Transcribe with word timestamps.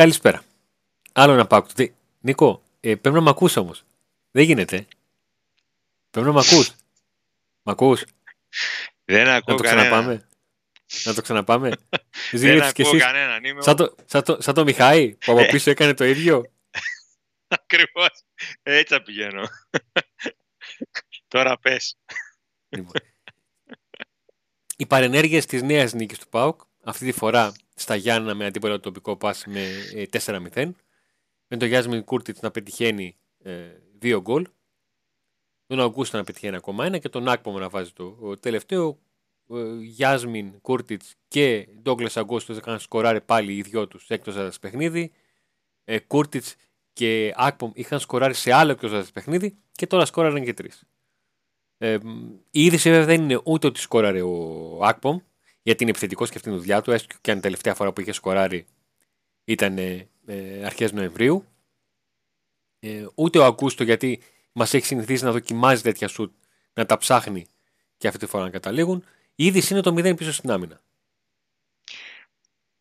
καλησπέρα. 0.00 0.42
Άλλο 1.12 1.34
να 1.34 1.46
πάω. 1.46 1.64
Νίκο, 2.20 2.62
ε, 2.80 2.94
πρέπει 2.94 3.16
να 3.16 3.20
μ' 3.20 3.28
ακούς 3.28 3.56
όμως. 3.56 3.84
Δεν 4.30 4.44
γίνεται. 4.44 4.86
Πρέπει 6.10 6.26
να 6.26 6.32
μ' 6.32 6.38
ακούς. 6.38 6.72
Μ' 7.62 7.70
ακούς. 7.70 8.04
Δεν 9.04 9.28
ακούω 9.28 9.54
Να 9.54 9.60
το 9.60 9.62
κανένα. 9.62 9.82
ξαναπάμε. 9.88 10.28
Να 11.04 11.14
το 11.14 11.22
ξαναπάμε. 11.22 11.68
Δεν 12.30 12.40
Ζήλεψες 12.40 12.72
κι 12.72 12.82
ακούω 12.82 12.94
εσείς. 12.94 13.06
κανέναν. 13.06 13.44
Είμαι 13.44 13.62
Σαν 13.62 13.76
το, 13.76 13.94
σαν, 14.04 14.22
το, 14.22 14.36
σαν 14.40 14.54
το 14.54 14.64
Μιχάη 14.64 15.14
που 15.14 15.32
από 15.32 15.40
Ε. 15.40 15.46
πίσω 15.46 15.70
έκανε 15.70 15.94
το 15.94 16.04
ίδιο. 16.04 16.52
ακριβώς. 17.48 18.22
Έτσι 18.62 18.94
θα 18.94 19.02
πηγαίνω. 19.02 19.48
Τώρα 21.28 21.58
πες. 21.58 21.96
Λοιπόν. 22.68 22.92
Οι 24.76 24.86
παρενέργειες 24.86 25.46
της 25.46 25.62
νέας 25.62 25.92
νίκης 25.92 26.18
του 26.18 26.28
ΠΑΟΚ, 26.28 26.60
αυτή 26.84 27.04
τη 27.04 27.12
φορά 27.12 27.52
στα 27.80 27.94
Γιάννα 27.94 28.34
με 28.34 28.46
αντίπαλο 28.46 28.74
το 28.74 28.80
τοπικό 28.80 29.16
πας 29.16 29.44
με 29.46 29.66
ε, 29.94 30.04
4-0, 30.24 30.70
με 31.46 31.56
τον 31.56 31.68
Γιάσμιν 31.68 32.04
Κούρτιτς 32.04 32.40
να 32.40 32.50
πετυχαίνει 32.50 33.16
ε, 33.38 33.68
δύο 33.98 34.20
γκολ, 34.20 34.46
τον 35.66 35.80
Αγκούστο 35.80 36.16
να 36.16 36.24
πετυχαίνει 36.24 36.56
ακόμα 36.56 36.86
ένα 36.86 36.98
και 36.98 37.08
τον 37.08 37.28
Άκπομο 37.28 37.58
να 37.58 37.68
βάζει 37.68 37.92
το 37.92 38.16
ο 38.20 38.36
τελευταίο. 38.36 38.98
Ε, 39.50 39.74
Γιάσμιν 39.80 40.60
Κούρτιτς 40.60 41.14
και 41.28 41.68
Ντόγκλες 41.82 42.16
Αγκούστος 42.16 42.56
είχαν 42.56 42.78
σκοράρει 42.80 43.20
πάλι 43.20 43.56
οι 43.56 43.62
δυο 43.62 43.88
τους 43.88 44.08
έκτος 44.08 44.36
έδρας 44.36 44.58
παιχνίδι. 44.58 45.12
Ε, 45.84 45.98
Κούρτιτς 45.98 46.56
και 46.92 47.32
Άκπομ 47.36 47.70
είχαν 47.74 48.00
σκοράρει 48.00 48.34
σε 48.34 48.52
άλλο 48.52 48.70
έκτος 48.70 48.90
έδρας 48.90 49.10
παιχνίδι 49.10 49.58
και 49.72 49.86
τώρα 49.86 50.04
σκόραραν 50.04 50.44
και 50.44 50.54
τρεις. 50.54 50.84
Ε, 51.78 51.98
η 52.50 52.64
είδηση 52.64 52.90
βέβαια 52.90 53.06
δεν 53.06 53.22
είναι 53.22 53.40
ούτε 53.44 53.66
ότι 53.66 53.80
σκόραρε 53.80 54.22
ο 54.22 54.78
Άκπομ, 54.82 55.18
γιατί 55.62 55.82
είναι 55.82 55.90
επιθετικός 55.90 56.30
και 56.30 56.36
αυτή 56.36 56.48
είναι 56.48 56.58
η 56.58 56.60
δουλειά 56.60 56.82
του, 56.82 56.90
έστω 56.90 57.16
και 57.20 57.30
αν 57.30 57.38
η 57.38 57.40
τελευταία 57.40 57.74
φορά 57.74 57.92
που 57.92 58.00
είχε 58.00 58.12
σκοράρει 58.12 58.66
ήταν 59.44 59.78
ε, 59.78 60.08
ε, 60.26 60.64
αρχές 60.64 60.92
Νοεμβρίου. 60.92 61.44
Ε, 62.80 63.06
ούτε 63.14 63.38
ο 63.38 63.44
Αγκούστο, 63.44 63.84
γιατί 63.84 64.22
μας 64.52 64.74
έχει 64.74 64.86
συνηθίσει 64.86 65.24
να 65.24 65.32
δοκιμάζει 65.32 65.82
τέτοια 65.82 66.08
σουτ, 66.08 66.32
να 66.72 66.86
τα 66.86 66.96
ψάχνει 66.96 67.46
και 67.96 68.08
αυτή 68.08 68.20
τη 68.20 68.26
φορά 68.26 68.44
να 68.44 68.50
καταλήγουν. 68.50 69.04
Η 69.34 69.44
είδηση 69.44 69.72
είναι 69.72 69.82
το 69.82 69.94
0 69.96 70.16
πίσω 70.16 70.32
στην 70.32 70.50
άμυνα. 70.50 70.82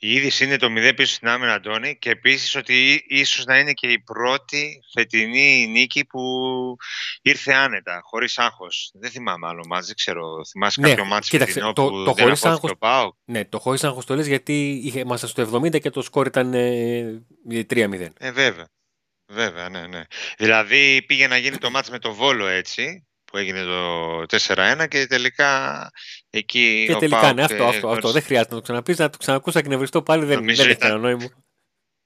Η 0.01 0.13
είδηση 0.13 0.43
είναι 0.43 0.57
το 0.57 0.67
0 0.69 0.93
πίσω 0.95 1.13
στην 1.13 1.27
άμυνα, 1.27 1.53
Αντώνη, 1.53 1.97
και 1.97 2.09
επίσης 2.09 2.55
ότι 2.55 2.91
ί- 2.93 3.05
ίσως 3.07 3.45
να 3.45 3.59
είναι 3.59 3.73
και 3.73 3.87
η 3.91 3.99
πρώτη 3.99 4.79
φετινή 4.93 5.67
νίκη 5.67 6.05
που 6.05 6.21
ήρθε 7.21 7.53
άνετα, 7.53 7.99
χωρίς 8.03 8.37
άγχος. 8.37 8.91
Δεν 8.93 9.09
θυμάμαι 9.11 9.47
άλλο 9.47 9.65
μάτς, 9.69 9.85
δεν 9.87 9.95
ξέρω. 9.95 10.45
Θυμάσαι 10.45 10.81
Ναι, 10.81 10.89
κάποιο 10.89 11.05
μάτς 11.05 11.29
κοίταξε, 11.29 11.53
φετινό 11.53 11.73
το- 11.73 11.83
που 11.83 11.89
το 11.89 11.95
δεν 12.03 12.05
χωρίς 12.23 12.23
απόθηκε 12.45 12.47
άγχος- 12.47 12.71
ο 12.71 12.77
ΠΑΟΚ. 12.77 13.13
Ναι, 13.25 13.45
το 13.45 13.59
χωρίς 13.59 13.81
να 13.81 14.03
το 14.03 14.15
λες 14.15 14.27
γιατί 14.27 14.69
είχε, 14.83 14.99
ήμασταν 14.99 15.29
στο 15.29 15.41
70 15.41 15.79
και 15.79 15.89
το 15.89 16.01
σκορ 16.01 16.27
ήταν 16.27 16.53
ε, 16.53 17.23
3-0. 17.69 18.13
Ε, 18.19 18.31
βέβαια. 18.31 18.67
Βέβαια, 19.31 19.69
ναι, 19.69 19.87
ναι. 19.87 20.01
Δηλαδή 20.37 21.03
πήγε 21.07 21.27
να 21.27 21.37
γίνει 21.37 21.57
το 21.57 21.69
μάτς 21.69 21.89
με 21.89 21.99
το 21.99 22.13
Βόλο 22.13 22.47
έτσι, 22.47 23.07
που 23.31 23.37
έγινε 23.37 23.63
το 23.63 24.21
4-1 24.29 24.85
και 24.89 25.07
τελικά 25.07 25.89
εκεί 26.29 26.83
Και 26.87 26.93
ο 26.93 26.97
τελικά 26.97 27.19
ΠΑΟΚ, 27.19 27.33
ναι, 27.35 27.43
αυτό, 27.43 27.55
ε, 27.55 27.67
αυτό, 27.67 27.69
αυτό. 27.75 27.87
γνώρισε- 27.87 28.11
Δεν 28.13 28.21
χρειάζεται 28.23 28.49
να 28.53 28.55
το 28.55 28.61
ξαναπείς, 28.63 28.97
να 28.97 29.09
το 29.09 29.17
ξανακούσα 29.17 29.61
και 29.61 29.67
νευριστώ 29.67 30.01
πάλι 30.03 30.25
δεν, 30.25 30.37
Νομίζω 30.37 30.61
δεν 30.61 30.65
έχει 30.71 30.77
ήταν- 30.77 30.89
κανένα 30.91 31.07
νόημα. 31.09 31.29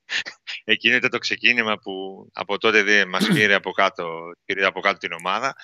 Εκείνο 0.64 0.96
ήταν 0.96 1.10
το 1.10 1.18
ξεκίνημα 1.18 1.78
που 1.80 1.94
από 2.34 2.58
τότε 2.58 2.84
δεν 2.84 3.10
μας 3.10 3.28
πήρε 3.34 3.54
από 3.54 3.72
κάτω, 3.72 4.20
πήρε 4.46 4.66
από 4.66 4.80
κάτω 4.80 4.98
την 4.98 5.12
ομάδα. 5.12 5.56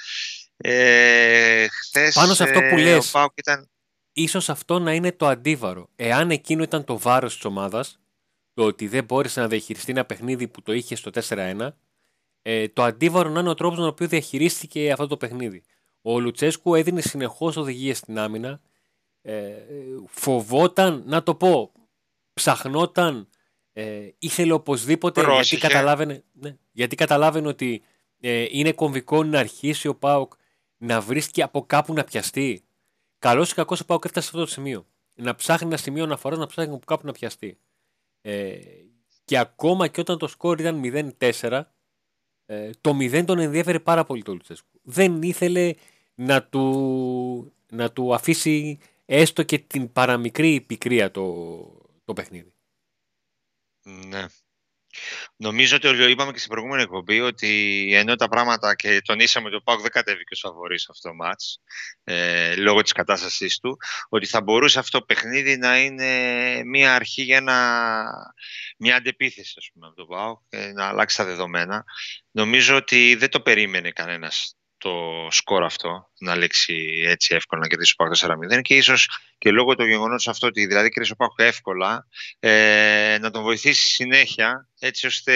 Ε, 0.57 1.67
χθες, 1.67 2.13
Πάνω 2.13 2.33
σε 2.33 2.43
αυτό 2.43 2.59
που 2.59 2.77
ε, 2.77 2.81
λες. 2.81 3.07
ο 3.07 3.11
ΠΑΟΚ 3.11 3.31
ήταν... 3.37 3.69
Ίσως 4.13 4.49
αυτό 4.49 4.79
να 4.79 4.93
είναι 4.93 5.11
το 5.11 5.27
αντίβαρο. 5.27 5.89
Εάν 5.95 6.31
εκείνο 6.31 6.63
ήταν 6.63 6.83
το 6.83 6.99
βάρος 6.99 7.33
της 7.35 7.45
ομάδας, 7.45 7.99
το 8.53 8.63
ότι 8.65 8.87
δεν 8.87 9.03
μπόρεσε 9.03 9.39
να 9.39 9.47
διαχειριστεί 9.47 9.91
ένα 9.91 10.05
παιχνίδι 10.05 10.47
που 10.47 10.61
το 10.61 10.73
είχε 10.73 10.95
στο 10.95 11.11
4-1, 11.29 11.69
ε, 12.41 12.67
το 12.67 12.83
αντίβαρο 12.83 13.29
να 13.29 13.39
είναι 13.39 13.49
ο 13.49 13.53
τρόπος 13.53 13.77
με 13.77 13.83
τον 13.83 13.91
οποίο 13.91 14.07
διαχειρίστηκε 14.07 14.91
αυτό 14.91 15.07
το 15.07 15.17
παιχνίδι. 15.17 15.63
Ο 16.01 16.19
Λουτσέσκου 16.19 16.75
έδινε 16.75 17.01
συνεχώς 17.01 17.57
οδηγίες 17.57 17.97
στην 17.97 18.19
άμυνα, 18.19 18.61
ε, 19.21 19.53
φοβόταν, 20.07 21.03
να 21.05 21.23
το 21.23 21.35
πω, 21.35 21.71
ψαχνόταν, 22.33 23.29
ε, 23.73 24.09
ήθελε 24.19 24.53
οπωσδήποτε, 24.53 25.19
γιατί 25.19 25.35
Πρόσεχε. 25.35 25.67
καταλάβαινε, 25.67 26.23
ναι, 26.33 26.57
γιατί 26.71 26.95
καταλάβαινε 26.95 27.47
ότι 27.47 27.83
ε, 28.19 28.45
είναι 28.49 28.71
κομβικό 28.71 29.23
να 29.23 29.39
αρχίσει 29.39 29.87
ο 29.87 29.95
Πάοκ 29.95 30.33
να 30.77 31.01
βρίσκει 31.01 31.41
από 31.41 31.65
κάπου 31.65 31.93
να 31.93 32.03
πιαστεί. 32.03 32.63
Καλός 33.19 33.51
ή 33.51 33.53
κακός 33.53 33.79
ο 33.79 33.85
Πάοκ 33.85 34.05
έφτασε 34.05 34.27
σε 34.27 34.31
αυτό 34.35 34.45
το 34.47 34.51
σημείο. 34.51 34.85
Να 35.13 35.35
ψάχνει 35.35 35.67
ένα 35.67 35.77
σημείο 35.77 36.03
αναφοράς, 36.03 36.39
να 36.39 36.45
ψάχνει 36.45 36.73
από 36.73 36.85
κάπου 36.85 37.05
να 37.05 37.11
πιαστεί. 37.11 37.57
Ε, 38.21 38.57
και 39.25 39.37
ακόμα 39.37 39.87
και 39.87 40.01
όταν 40.01 40.17
το 40.17 40.27
σκόρ 40.27 40.59
ήταν 40.59 40.81
0-4, 41.19 41.61
ε, 42.51 42.69
το 42.81 42.97
0 42.99 43.23
τον 43.25 43.39
ενδιαφέρει 43.39 43.79
πάρα 43.79 44.03
πολύ 44.03 44.21
το 44.21 44.31
Λουτσέσκου. 44.31 44.67
Δεν 44.83 45.21
ήθελε 45.21 45.73
να 46.15 46.43
του, 46.43 47.53
να 47.69 47.91
του 47.91 48.13
αφήσει 48.13 48.77
έστω 49.05 49.43
και 49.43 49.59
την 49.59 49.91
παραμικρή 49.91 50.61
πικρία 50.61 51.11
το, 51.11 51.23
το 52.05 52.13
παιχνίδι. 52.13 52.53
Ναι. 53.83 54.25
Νομίζω 55.35 55.75
ότι 55.75 55.87
ο- 55.87 56.07
είπαμε 56.07 56.31
και 56.31 56.37
στην 56.37 56.49
προηγούμενη 56.51 56.81
εκπομπή 56.81 57.19
ότι 57.21 57.87
ενώ 57.93 58.15
τα 58.15 58.27
πράγματα 58.27 58.75
και 58.75 59.01
τονίσαμε 59.05 59.47
ότι 59.47 59.55
ο 59.55 59.61
ΠΑΟΚ 59.61 59.81
δεν 59.81 59.91
κατέβηκε 59.91 60.33
ως 60.33 60.39
φαβορής 60.39 60.81
σε 60.81 60.87
αυτό 60.91 61.09
το 61.09 61.15
μάτς 61.15 61.61
ε, 62.03 62.55
λόγω 62.55 62.81
της 62.81 62.91
κατάστασής 62.91 63.59
του 63.59 63.77
ότι 64.09 64.25
θα 64.25 64.41
μπορούσε 64.41 64.79
αυτό 64.79 64.99
το 64.99 65.05
παιχνίδι 65.05 65.57
να 65.57 65.79
είναι 65.79 66.09
μια 66.63 66.95
αρχή 66.95 67.21
για 67.21 67.37
ένα, 67.37 68.13
μια 68.77 68.95
αντεπίθεση 68.95 69.53
ας 69.57 69.69
πούμε, 69.73 69.87
από 69.87 69.95
τον 69.95 70.07
ΠΑΟΚ 70.07 70.39
και 70.49 70.57
να 70.57 70.85
αλλάξει 70.87 71.17
τα 71.17 71.25
δεδομένα. 71.25 71.83
Νομίζω 72.31 72.75
ότι 72.75 73.15
δεν 73.15 73.29
το 73.29 73.41
περίμενε 73.41 73.91
κανένας 73.91 74.53
το 74.79 75.27
σκορ 75.29 75.63
αυτό 75.63 76.09
να 76.19 76.35
λήξει 76.35 77.03
έτσι 77.05 77.35
εύκολα 77.35 77.61
να 77.61 77.67
κερδίσει 77.67 77.93
ο 77.97 78.03
ΠΑΟΚ 78.03 78.15
4-0 78.57 78.61
και 78.61 78.75
ίσως 78.75 79.19
και 79.37 79.51
λόγω 79.51 79.75
του 79.75 79.85
γεγονότος 79.85 80.27
αυτό 80.27 80.47
ότι 80.47 80.65
δηλαδή 80.65 80.89
κέρδισε 80.89 81.13
ο 81.13 81.15
ΠΑΟΚ 81.15 81.39
εύκολα 81.39 82.07
ε, 82.39 83.17
να 83.21 83.31
τον 83.31 83.43
βοηθήσει 83.43 83.87
συνέχεια 83.87 84.67
έτσι 84.79 85.07
ώστε 85.07 85.33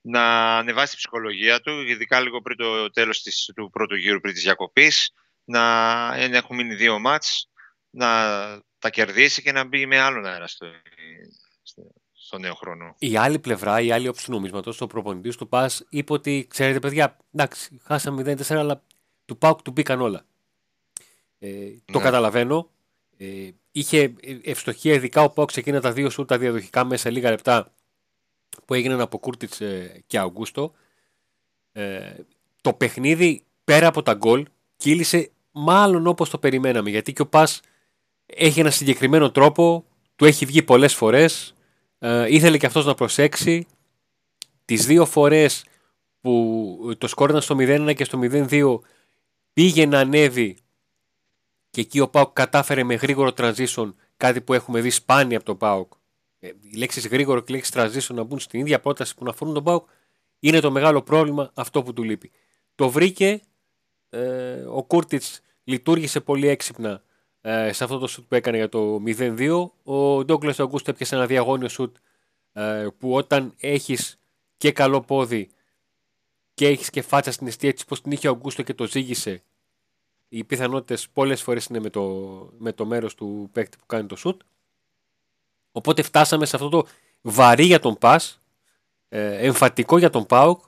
να 0.00 0.56
ανεβάσει 0.58 0.88
την 0.88 0.98
ψυχολογία 0.98 1.60
του, 1.60 1.80
ειδικά 1.80 2.20
λίγο 2.20 2.40
πριν 2.40 2.56
το 2.56 2.90
τέλος 2.90 3.22
της, 3.22 3.50
του 3.54 3.70
πρώτου 3.70 3.96
γύρου 3.96 4.20
πριν 4.20 4.34
της 4.34 4.42
διακοπής, 4.42 5.12
να 5.44 5.62
ε, 6.16 6.36
έχουν 6.36 6.56
μείνει 6.56 6.74
δύο 6.74 6.98
μάτς, 6.98 7.50
να 7.90 8.08
τα 8.78 8.90
κερδίσει 8.90 9.42
και 9.42 9.52
να 9.52 9.64
μπει 9.64 9.86
με 9.86 9.98
άλλον 9.98 10.26
αέρα 10.26 10.46
στο, 10.46 10.66
στο, 12.28 12.36
στο 12.36 12.38
νέο 12.38 12.54
χρόνο. 12.54 12.94
Η 12.98 13.16
άλλη 13.16 13.38
πλευρά, 13.38 13.80
η 13.80 13.92
άλλη 13.92 14.08
όψη 14.08 14.24
του 14.24 14.32
νομίσματος, 14.32 14.80
ο 14.80 14.86
προπονητής 14.86 15.36
του 15.36 15.48
ΠΑΣ 15.48 15.86
είπε 15.88 16.12
ότι 16.12 16.46
ξέρετε, 16.48 16.78
παιδιά, 16.78 17.16
εντάξει, 17.32 17.78
χάσαμε 17.82 18.22
0-4, 18.22 18.54
αλλά 18.54 18.82
του 19.24 19.38
ΠΑΟΚ 19.38 19.62
του 19.62 19.70
μπήκαν 19.70 20.00
όλα. 20.00 20.24
Ε, 21.38 21.48
το 21.84 21.98
Ναι. 21.98 22.04
καταλαβαίνω. 22.04 22.70
Ε, 23.16 23.50
είχε 23.72 24.14
ευστοχία, 24.42 24.94
ειδικά 24.94 25.22
ο 25.22 25.30
ΠΑΟΚ 25.30 25.48
ξεκίνα 25.48 25.80
τα 25.80 25.92
δύο 25.92 26.10
σου 26.10 26.24
τα 26.24 26.38
διαδοχικά 26.38 26.84
μέσα 26.84 27.02
σε 27.02 27.10
λίγα 27.10 27.30
λεπτά 27.30 27.72
που 28.64 28.74
έγιναν 28.74 29.00
από 29.00 29.18
Κούρτιτς 29.18 29.60
και 30.06 30.18
Αγκούστο. 30.18 30.72
Ε, 31.72 32.14
το 32.60 32.72
παιχνίδι 32.72 33.44
πέρα 33.64 33.86
από 33.86 34.02
τα 34.02 34.14
γκολ 34.14 34.46
κύλησε 34.76 35.30
μάλλον 35.52 36.06
όπως 36.06 36.30
το 36.30 36.38
περιμέναμε 36.38 36.90
γιατί 36.90 37.12
και 37.12 37.22
ο 37.22 37.26
Πας 37.26 37.60
έχει 38.26 38.60
ένα 38.60 38.70
συγκεκριμένο 38.70 39.30
τρόπο, 39.30 39.84
του 40.16 40.24
έχει 40.24 40.44
βγει 40.46 40.62
πολλές 40.62 40.94
φορές, 40.94 41.54
ε, 41.98 42.34
ήθελε 42.34 42.58
και 42.58 42.66
αυτός 42.66 42.84
να 42.84 42.94
προσέξει. 42.94 43.66
Τις 44.64 44.86
δύο 44.86 45.06
φορές 45.06 45.64
που 46.20 46.94
το 46.98 47.06
σκόρ 47.06 47.28
ήταν 47.28 47.42
στο 47.42 47.56
0-1 47.58 47.94
και 47.96 48.04
στο 48.04 48.18
0-2 48.22 48.78
πήγε 49.52 49.86
να 49.86 49.98
ανέβει 49.98 50.58
και 51.70 51.80
εκεί 51.80 52.00
ο 52.00 52.08
Πάουκ 52.08 52.32
κατάφερε 52.32 52.84
με 52.84 52.94
γρήγορο 52.94 53.30
transition 53.36 53.94
κάτι 54.16 54.40
που 54.40 54.52
έχουμε 54.54 54.80
δει 54.80 54.90
σπάνια 54.90 55.36
από 55.36 55.46
τον 55.46 55.56
Πάουκ. 55.56 55.92
Ε, 56.38 56.48
Οι 56.60 56.76
λέξεις 56.76 57.06
γρήγορο 57.06 57.40
και 57.40 57.52
οι 57.52 57.54
λέξεις 57.54 57.74
transition 57.76 58.14
να 58.14 58.22
μπουν 58.22 58.38
στην 58.38 58.60
ίδια 58.60 58.80
πρόταση 58.80 59.14
που 59.14 59.24
να 59.24 59.30
αφορούν 59.30 59.54
τον 59.54 59.64
Πάουκ 59.64 59.88
είναι 60.38 60.60
το 60.60 60.70
μεγάλο 60.70 61.02
πρόβλημα 61.02 61.50
αυτό 61.54 61.82
που 61.82 61.92
του 61.92 62.02
λείπει. 62.02 62.30
Το 62.74 62.90
βρήκε, 62.90 63.40
ε, 64.08 64.52
ο 64.52 64.82
Κούρτιτς 64.82 65.40
λειτουργήσε 65.64 66.20
πολύ 66.20 66.48
έξυπνα 66.48 67.02
ε, 67.40 67.72
σε 67.72 67.84
αυτό 67.84 67.98
το 67.98 68.06
σουτ 68.06 68.28
που 68.28 68.34
έκανε 68.34 68.56
για 68.56 68.68
το 68.68 69.02
0-2. 69.06 69.70
Ο 69.82 70.24
Ντόγκλας 70.24 70.60
Αγκούστο 70.60 70.90
έπιασε 70.90 71.14
ένα 71.14 71.26
διαγώνιο 71.26 71.68
σουτ 71.68 71.96
ε, 72.52 72.86
που 72.98 73.14
όταν 73.14 73.54
έχεις 73.60 74.18
και 74.56 74.72
καλό 74.72 75.00
πόδι 75.00 75.50
και 76.54 76.66
έχεις 76.66 76.90
και 76.90 77.02
φάτσα 77.02 77.32
στην 77.32 77.46
αιστεία 77.46 77.68
έτσι 77.68 77.84
πως 77.84 78.02
την 78.02 78.12
είχε 78.12 78.28
ο 78.28 78.30
Αγκούστο 78.30 78.62
και 78.62 78.74
το 78.74 78.86
ζήγησε 78.86 79.42
οι 80.28 80.44
πιθανότητες 80.44 81.08
πολλές 81.08 81.42
φορές 81.42 81.66
είναι 81.66 81.80
με 81.80 81.90
το, 81.90 82.02
με 82.58 82.72
το 82.72 82.86
μέρος 82.86 83.14
του 83.14 83.48
παίκτη 83.52 83.76
που 83.76 83.86
κάνει 83.86 84.06
το 84.06 84.16
σουτ. 84.16 84.40
Οπότε 85.72 86.02
φτάσαμε 86.02 86.46
σε 86.46 86.56
αυτό 86.56 86.68
το 86.68 86.86
βαρύ 87.20 87.64
για 87.64 87.80
τον 87.80 87.98
Πας, 87.98 88.40
ε, 89.08 89.46
εμφατικό 89.46 89.98
για 89.98 90.10
τον 90.10 90.26
ΠΑΟΚ, 90.26 90.64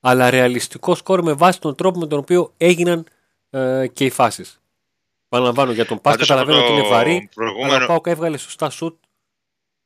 αλλά 0.00 0.30
ρεαλιστικό 0.30 0.94
σκορ 0.94 1.22
με 1.22 1.32
βάση 1.32 1.60
τον 1.60 1.74
τρόπο 1.74 1.98
με 1.98 2.06
τον 2.06 2.18
οποίο 2.18 2.52
έγιναν 2.56 3.06
ε, 3.50 3.86
και 3.92 4.04
οι 4.04 4.10
φάσεις. 4.10 4.60
Παραλαμβάνω 5.30 5.72
για 5.72 5.86
τον 5.86 6.00
Πας, 6.00 6.12
Πάντως, 6.12 6.28
καταλαβαίνω 6.28 6.58
από 6.58 6.66
ότι 6.66 6.76
το 6.76 6.86
είναι 6.86 6.94
βαρύ, 6.94 7.10
αλλά 7.16 7.28
προηγούμενο- 7.34 7.84
ο 7.84 7.86
ΠΑΟΚ 7.86 8.06
έβγαλε 8.06 8.36
σωστά 8.36 8.70
σουτ, 8.70 9.04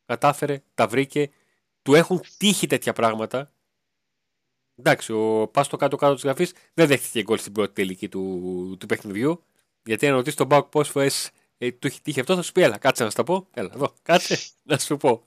κατάφερε, 0.07 0.63
τα 0.75 0.87
βρήκε 0.89 1.31
του 1.83 1.95
έχουν 1.95 2.21
τύχει 2.37 2.67
τέτοια 2.67 2.93
πράγματα. 2.93 3.53
Εντάξει, 4.77 5.13
ο 5.13 5.49
πα 5.53 5.63
στο 5.65 5.77
κάτω-κάτω 5.77 6.15
της 6.15 6.23
γραφής 6.23 6.53
δεν 6.75 6.87
δέχτηκε 6.87 7.23
γκολ 7.23 7.39
στην 7.39 7.53
πρώτη 7.53 7.73
τελική 7.73 8.09
του, 8.09 8.77
του 8.81 8.87
παιχνιδιού. 8.87 9.45
Γιατί 9.83 10.07
αν 10.07 10.15
ρωτήσεις 10.15 10.37
τον 10.37 10.47
Μπάουκ 10.47 10.67
πόσες 10.69 10.93
φορές 10.93 11.31
ε, 11.59 11.73
του 11.73 11.87
έχει 11.87 12.01
τύχει 12.01 12.21
αυτό, 12.21 12.35
θα 12.35 12.43
σου 12.43 12.53
πει: 12.53 12.63
Έλα, 12.63 12.79
κάτσε 12.79 13.03
να 13.05 13.11
σου 13.11 13.17
τα 13.17 13.25
πω. 13.25 13.49
Έλα, 13.51 13.71
εδώ, 13.75 13.93
κάτσε 14.03 14.39
να 14.63 14.79
σου 14.79 14.97
πω. 14.97 15.25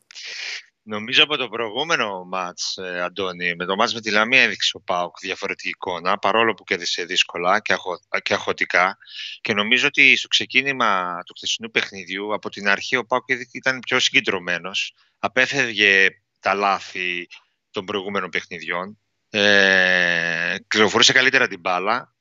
Νομίζω 0.90 1.24
από 1.24 1.38
το 1.38 1.50
προηγούμενο 1.50 2.24
μάτς, 2.24 2.78
ε, 2.78 3.02
Αντώνη, 3.02 3.56
με 3.56 3.66
το 3.66 3.76
μάτς 3.76 3.94
με 3.94 4.02
τη 4.02 4.12
Λαμία 4.12 4.42
έδειξε 4.42 4.78
ο 4.78 4.82
Πάουκ 4.82 5.20
διαφορετική 5.20 5.70
εικόνα, 5.70 6.18
παρόλο 6.18 6.54
που 6.54 6.64
κέρδισε 6.64 7.04
δύσκολα 7.04 7.60
και, 7.60 7.74
αχω, 7.74 8.00
και 8.22 8.34
αχωτικά. 8.34 8.98
Και 9.42 9.54
νομίζω 9.54 9.88
ότι 9.88 10.16
στο 10.16 10.28
ξεκίνημα 10.28 11.22
του 11.26 11.34
χθεσινού 11.38 11.72
παιχνιδιού, 11.72 12.34
από 12.34 12.50
την 12.50 12.68
αρχή 12.68 12.96
ο 12.96 13.06
Πάουκ 13.06 13.24
ήταν 13.52 13.80
πιο 13.80 14.00
συγκεντρωμένος, 14.00 14.94
απέφευγε 15.20 16.08
τα 16.40 16.54
λάθη 16.54 17.28
των 17.72 17.86
προηγούμενων 17.86 18.30
παιχνιδιών, 18.30 19.00
ε, 19.30 20.56
κυκλοφορούσε 20.68 21.14
καλύτερα 21.14 21.48
την 21.48 21.60
μπάλα 21.60 22.16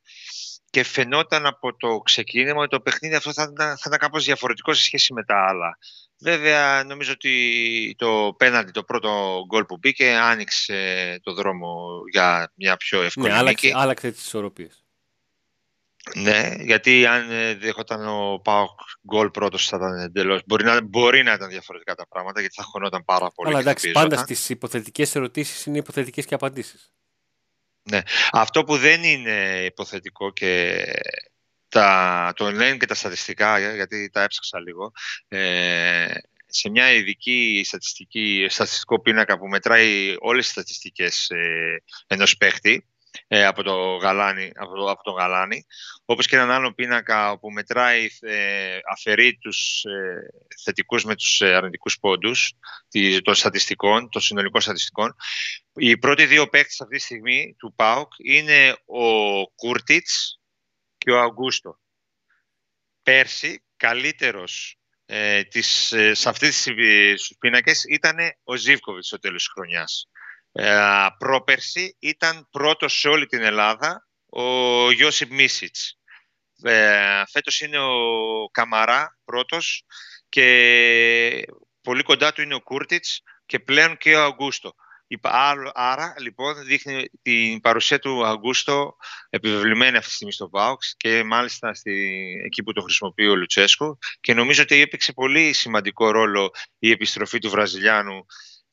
και 0.71 0.83
φαινόταν 0.83 1.47
από 1.47 1.77
το 1.77 1.99
ξεκίνημα 1.99 2.61
ότι 2.61 2.69
το 2.69 2.81
παιχνίδι 2.81 3.15
αυτό 3.15 3.33
θα, 3.33 3.53
θα 3.57 3.83
ήταν 3.87 3.99
κάπως 3.99 4.25
διαφορετικό 4.25 4.75
σε 4.75 4.83
σχέση 4.83 5.13
με 5.13 5.25
τα 5.25 5.47
άλλα. 5.49 5.79
Βέβαια, 6.21 6.85
νομίζω 6.85 7.13
ότι 7.13 7.95
το 7.99 8.35
πέναντι, 8.37 8.71
το 8.71 8.83
πρώτο 8.83 9.43
γκολ 9.47 9.65
που 9.65 9.77
μπήκε, 9.77 10.17
άνοιξε 10.17 11.21
το 11.23 11.33
δρόμο 11.33 12.01
για 12.11 12.53
μια 12.55 12.77
πιο 12.77 13.03
εύκολη 13.03 13.29
ναι, 13.29 13.35
άλλαξε, 13.35 13.73
άλλαξε 13.75 14.11
τις 14.11 14.25
ισορροπίες. 14.25 14.87
Ναι, 16.15 16.55
γιατί 16.59 17.07
αν 17.07 17.31
ε, 17.31 17.55
δέχονταν 17.55 18.09
ο 18.09 18.41
Πάοκ 18.45 18.81
γκολ 19.07 19.31
πρώτος 19.31 19.69
θα 19.69 19.77
ήταν 19.77 19.99
εντελώ. 19.99 20.41
Μπορεί 20.47 20.65
να, 20.65 20.83
μπορεί 20.83 21.23
να 21.23 21.33
ήταν 21.33 21.49
διαφορετικά 21.49 21.95
τα 21.95 22.07
πράγματα 22.09 22.41
γιατί 22.41 22.55
θα 22.55 22.63
χωνόταν 22.63 23.05
πάρα 23.05 23.31
πολύ. 23.35 23.49
Αλλά 23.49 23.59
εντάξει, 23.59 23.91
πάντα 23.91 24.17
στις 24.17 24.49
υποθετικές 24.49 25.15
ερωτήσεις 25.15 25.67
είναι 25.67 25.79
υποθετικές 25.79 26.27
και 26.27 26.35
απαντήσεις. 26.35 26.93
Ναι. 27.91 28.01
Αυτό 28.33 28.65
που 28.65 28.77
δεν 28.77 29.03
είναι 29.05 29.65
υποθετικό 29.65 30.33
και 30.33 30.85
τα, 31.69 32.33
το 32.37 32.53
λένε 32.53 32.77
και 32.77 32.87
τα 32.87 32.95
στατιστικά, 32.95 33.75
γιατί 33.75 34.11
τα 34.11 34.23
έψαξα 34.23 34.61
λίγο, 34.61 34.93
ε, 35.29 36.07
σε 36.47 36.71
μια 36.71 36.93
ειδική 36.93 37.63
στατιστική, 37.65 38.47
στατιστικό 38.49 39.01
πίνακα 39.01 39.39
που 39.39 39.49
μετράει 39.49 40.15
όλες 40.19 40.45
τις 40.45 40.53
στατιστικές 40.53 41.31
ε, 41.31 41.83
ενός 42.07 42.37
παίχτη, 42.37 42.87
ε, 43.29 43.45
από, 43.45 43.63
το 43.63 43.97
γαλάνι, 43.97 44.53
από, 44.55 44.75
το, 44.75 44.91
από 44.91 45.03
τον 45.03 45.15
Γαλάνι, 45.15 45.67
όπως 46.05 46.27
και 46.27 46.37
έναν 46.37 46.51
άλλο 46.51 46.75
πίνακα 46.75 47.39
που 47.39 47.51
μετράει, 47.51 48.09
ε, 48.21 48.79
αφαιρεί 48.93 49.37
τους 49.37 49.85
ε, 49.85 50.29
θετικούς 50.63 51.05
με 51.05 51.15
τους 51.15 51.41
ε, 51.41 51.55
αρνητικούς 51.55 51.99
πόντους 51.99 52.53
των 53.23 53.35
στατιστικών, 53.35 54.09
των 54.09 54.23
συνολικών 54.23 54.61
στατιστικών. 54.61 55.17
Οι 55.75 55.99
πρώτοι 55.99 56.27
δύο 56.27 56.49
παίκτες 56.49 56.81
αυτή 56.81 56.97
τη 56.97 57.03
στιγμή 57.03 57.55
του 57.59 57.75
ΠΑΟΚ 57.77 58.13
είναι 58.25 58.77
ο 58.87 59.45
Κούρτιτς 59.55 60.41
και 60.99 61.11
ο 61.11 61.21
Αγκούστο. 61.21 61.79
Πέρσι, 63.03 63.65
καλύτερος 63.77 64.79
ε, 65.07 65.43
της, 65.45 65.93
ε, 65.93 66.15
σε 66.15 66.29
αυτές 66.29 66.63
τις 66.63 67.37
πίνακες 67.39 67.85
ήταν 67.85 68.17
ο 68.45 68.55
Ζίβκοβιτς 68.55 69.07
στο 69.07 69.19
τέλος 69.19 69.45
της 69.45 69.53
χρονιάς. 69.53 70.09
Ε, 70.59 71.07
πρόπερση 71.19 71.97
ήταν 71.99 72.49
πρώτος 72.51 72.99
σε 72.99 73.09
όλη 73.09 73.27
την 73.27 73.43
Ελλάδα 73.43 74.07
ο 74.27 74.91
Γιώσιπ 74.93 75.33
Μίσιτς. 75.33 75.99
Ε, 76.63 77.23
φέτος 77.31 77.61
είναι 77.61 77.79
ο 77.79 78.49
Καμαρά 78.51 79.19
πρώτος 79.25 79.85
και 80.29 81.47
πολύ 81.83 82.03
κοντά 82.03 82.33
του 82.33 82.43
είναι 82.43 82.55
ο 82.55 82.61
Κούρτιτς 82.61 83.23
και 83.47 83.59
πλέον 83.59 83.97
και 83.97 84.15
ο 84.15 84.25
Αγκούστο. 84.25 84.75
Άρα, 85.73 86.15
λοιπόν, 86.19 86.65
δείχνει 86.65 87.11
την 87.23 87.61
παρουσία 87.61 87.99
του 87.99 88.27
Αγκούστο 88.27 88.97
επιβεβλημένη 89.31 89.97
αυτή 89.97 90.09
τη 90.09 90.15
στιγμή 90.15 90.33
στο 90.33 90.49
ΠΑΟΚΣ 90.49 90.95
και 90.97 91.25
μάλιστα 91.25 91.75
στη, 91.75 91.93
εκεί 92.45 92.63
που 92.63 92.73
το 92.73 92.83
χρησιμοποιεί 92.83 93.27
ο 93.27 93.37
Λουτσέσκο 93.37 93.99
και 94.21 94.35
νομίζω 94.35 94.63
ότι 94.63 94.81
έπαιξε 94.81 95.13
πολύ 95.13 95.53
σημαντικό 95.53 96.11
ρόλο 96.11 96.51
η 96.79 96.91
επιστροφή 96.91 97.39
του 97.39 97.51
Βραζιλιάνου 97.51 98.27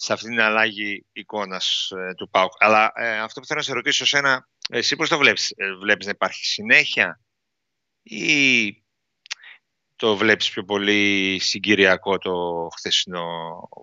σε 0.03 0.13
αυτήν 0.13 0.29
την 0.29 0.41
αλλάγη 0.41 1.05
εικόνας 1.13 1.91
ε, 1.97 2.13
του 2.13 2.29
ΠΑΟΚ. 2.29 2.51
Αλλά 2.57 2.91
ε, 2.95 3.19
αυτό 3.19 3.39
που 3.39 3.45
θέλω 3.45 3.59
να 3.59 3.65
σε 3.65 3.73
ρωτήσω 3.73 4.05
σένα, 4.05 4.47
εσύ 4.69 4.95
πώς 4.95 5.09
το 5.09 5.17
βλέπεις, 5.17 5.53
ε, 5.55 5.73
βλέπεις 5.73 6.05
να 6.05 6.11
υπάρχει 6.11 6.45
συνέχεια 6.45 7.19
ή 8.03 8.83
το 9.95 10.15
βλέπεις 10.17 10.49
πιο 10.49 10.63
πολύ 10.63 11.37
συγκυριακό 11.41 12.17
το 12.17 12.67
χθεσινό 12.77 13.25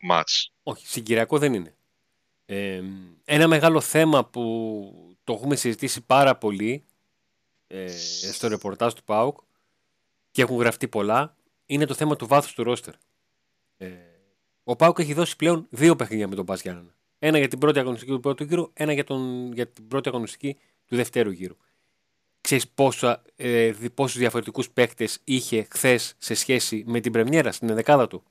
μάτς; 0.02 0.52
Όχι, 0.62 0.87
συγκυριακό 0.87 1.38
δεν 1.38 1.55
είναι. 1.55 1.75
Ε, 2.44 2.82
ένα 3.25 3.49
μεγάλο 3.49 3.81
θέμα 3.81 4.25
που 4.25 5.16
το 5.25 5.32
έχουμε 5.32 5.56
συζητήσει 5.56 6.00
πάρα 6.00 6.37
πολύ 6.37 6.84
ε, 7.66 7.96
στο 8.32 8.49
ρεπορτάζ 8.49 8.93
του 8.93 9.05
ΠΑΟΚ 9.05 9.38
και 10.31 10.43
έχουν 10.43 10.56
γραφτεί 10.56 10.88
πολλά 10.88 11.37
είναι 11.66 11.87
το 11.87 11.94
θέμα 11.94 12.16
του 12.16 12.26
βάθους 12.26 12.52
του 12.52 12.62
ρόστερ. 12.62 12.94
Ε, 13.76 14.09
ο 14.64 14.76
Πάουκ 14.76 14.98
έχει 14.98 15.14
δώσει 15.14 15.36
πλέον 15.36 15.66
δύο 15.70 15.96
παιχνίδια 15.96 16.28
με 16.28 16.34
τον 16.34 16.44
Πας 16.44 16.62
Γιάννενα. 16.62 16.94
Ένα 17.18 17.38
για 17.38 17.48
την 17.48 17.58
πρώτη 17.58 17.78
αγωνιστική 17.78 18.12
του 18.12 18.20
πρώτου 18.20 18.44
γύρου, 18.44 18.70
ένα 18.72 18.92
για, 18.92 19.04
τον, 19.04 19.52
για 19.52 19.68
την 19.68 19.88
πρώτη 19.88 20.08
αγωνιστική 20.08 20.58
του 20.86 20.96
δεύτερου 20.96 21.30
γύρου. 21.30 21.56
Ξέρεις 22.40 22.66
ε, 23.36 23.72
πόσους 23.94 24.18
διαφορετικούς 24.18 24.70
παίκτες 24.70 25.20
είχε 25.24 25.66
χθες 25.70 26.14
σε 26.18 26.34
σχέση 26.34 26.84
με 26.86 27.00
την 27.00 27.12
Πρεμιέρα 27.12 27.52
στην 27.52 27.74
δεκάδα 27.74 28.06
του; 28.06 28.22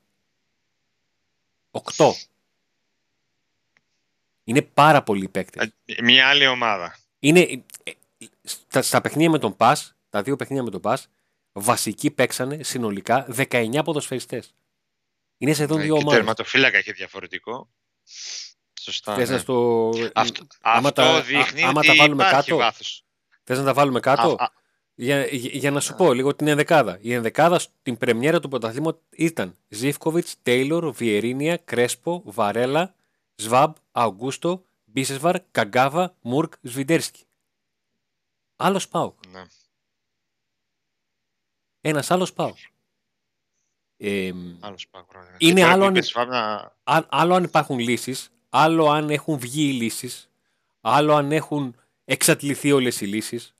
Οκτώ. 1.72 2.14
Είναι 4.44 4.62
πάρα 4.62 5.04
πολλοί 5.04 5.28
παίκτες. 5.28 5.74
Ε, 5.86 6.02
μια 6.02 6.28
άλλη 6.28 6.48
ομάδα. 6.48 6.96
Είναι, 7.20 7.40
ε, 7.84 7.92
στα, 8.44 8.82
στα 8.82 9.02
παιχνίδια 9.02 9.30
με 9.30 9.40
τον 9.40 9.56
Πας, 9.56 9.96
τα 10.10 10.22
δύο 10.22 10.36
παιχνίδια 10.36 10.64
με 10.64 10.70
τον 10.70 10.82
Πας, 10.82 11.10
βασικοί 11.52 12.12
παίξανε 12.12 12.64
συνολικά 12.64 13.28
19 13.36 13.82
ποδοσφαιριστές. 13.84 14.54
Είναι 15.42 15.54
σχεδόν 15.54 15.78
ναι, 15.78 15.84
δύο 15.84 15.94
ομάδε. 15.94 16.10
Το 16.10 16.16
τερματοφύλακα 16.16 16.78
έχει 16.78 16.92
διαφορετικό. 16.92 17.70
Σωστά. 18.80 19.16
Θες 19.16 19.30
ναι. 19.30 19.36
να 19.36 19.42
στο... 19.42 19.90
Αυτό, 20.14 20.48
άμα 20.62 20.88
αυτό 20.88 21.02
τα, 21.02 21.22
δείχνει 21.22 21.64
άμα 21.64 21.80
ότι 21.80 21.88
τα 21.88 21.96
βάλουμε 21.96 22.24
κάτω. 22.24 22.56
Βάθος. 22.56 23.06
Θες 23.44 23.58
να 23.58 23.64
τα 23.64 23.74
βάλουμε 23.74 24.00
κάτω; 24.00 24.36
Α, 24.40 24.44
α, 24.44 24.52
για, 24.96 25.26
για, 25.32 25.72
να 25.72 25.80
σου 25.80 25.96
πω 25.96 26.14
λίγο 26.14 26.36
την 26.36 26.48
ενδεκάδα. 26.48 26.98
Η 27.02 27.14
ενδεκάδα 27.14 27.60
στην 27.60 27.98
πρεμιέρα 27.98 28.40
του 28.40 28.48
πρωταθλήματος 28.48 29.02
ήταν 29.10 29.58
Ζήφκοβιτς, 29.68 30.36
Τέιλορ, 30.42 30.92
Βιερίνια, 30.92 31.58
Κρέσπο, 31.58 32.22
Βαρέλα, 32.26 32.96
Σβάμπ, 33.36 33.76
Αουγκούστο, 33.92 34.66
Μπίσεσβαρ, 34.84 35.42
Καγκάβα, 35.52 36.16
Μουρκ, 36.22 36.54
Σβιντέρσκι. 36.62 37.24
Άλλος 38.56 38.88
πάω. 38.88 39.14
Ναι. 39.32 39.44
Ένας 41.82 42.12
άλλος 42.12 42.34
πάω. 42.34 42.54
Ε, 44.02 44.32
είναι 45.38 45.64
άλλο 45.64 45.86
αν, 46.84 47.06
άλλο 47.10 47.34
αν 47.34 47.44
υπάρχουν 47.44 47.80
λύσεις, 47.80 48.32
άλλο 48.50 48.90
αν 48.90 49.10
έχουν 49.10 49.38
βγει 49.38 49.70
οι 49.70 49.72
λύσεις, 49.72 50.30
άλλο 50.82 51.14
αν 51.14 51.32
έχουν 51.32 51.76
εξατληθεί 52.06 52.72
όλες 52.72 53.02
οι 53.02 53.06
λύσεις. 53.06 53.56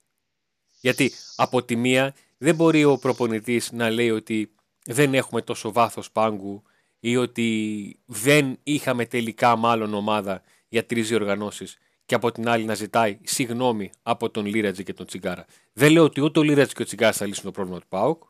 Γιατί 0.80 1.12
από 1.36 1.62
τη 1.62 1.76
μία 1.76 2.14
δεν 2.38 2.54
μπορεί 2.54 2.84
ο 2.84 2.98
προπονητής 2.98 3.72
να 3.72 3.90
λέει 3.90 4.10
ότι 4.10 4.50
δεν 4.84 5.14
έχουμε 5.14 5.42
τόσο 5.42 5.72
βάθος 5.72 6.10
πάγκου 6.10 6.62
ή 7.00 7.16
ότι 7.16 7.98
δεν 8.06 8.58
είχαμε 8.62 9.06
τελικά 9.06 9.56
μάλλον 9.56 9.94
ομάδα 9.94 10.42
για 10.68 10.86
τρεις 10.86 11.08
διοργανώσεις 11.08 11.78
και 12.06 12.14
από 12.14 12.32
την 12.32 12.48
άλλη 12.48 12.64
να 12.64 12.74
ζητάει 12.74 13.18
συγγνώμη 13.22 13.90
από 14.02 14.30
τον 14.30 14.46
Λίρατζη 14.46 14.82
και 14.82 14.92
τον 14.92 15.06
Τσιγκάρα. 15.06 15.44
Δεν 15.72 15.92
λέω 15.92 16.04
ότι 16.04 16.20
ούτε 16.20 16.38
ο 16.38 16.42
Λίρατζη 16.42 16.74
και 16.74 16.82
ο 16.82 16.84
Τσιγκάρας 16.84 17.16
θα 17.16 17.26
λύσουν 17.26 17.44
το 17.44 17.50
πρόβλημα 17.50 17.78
του 17.80 17.88
ΠΑΟΚ 17.88 18.22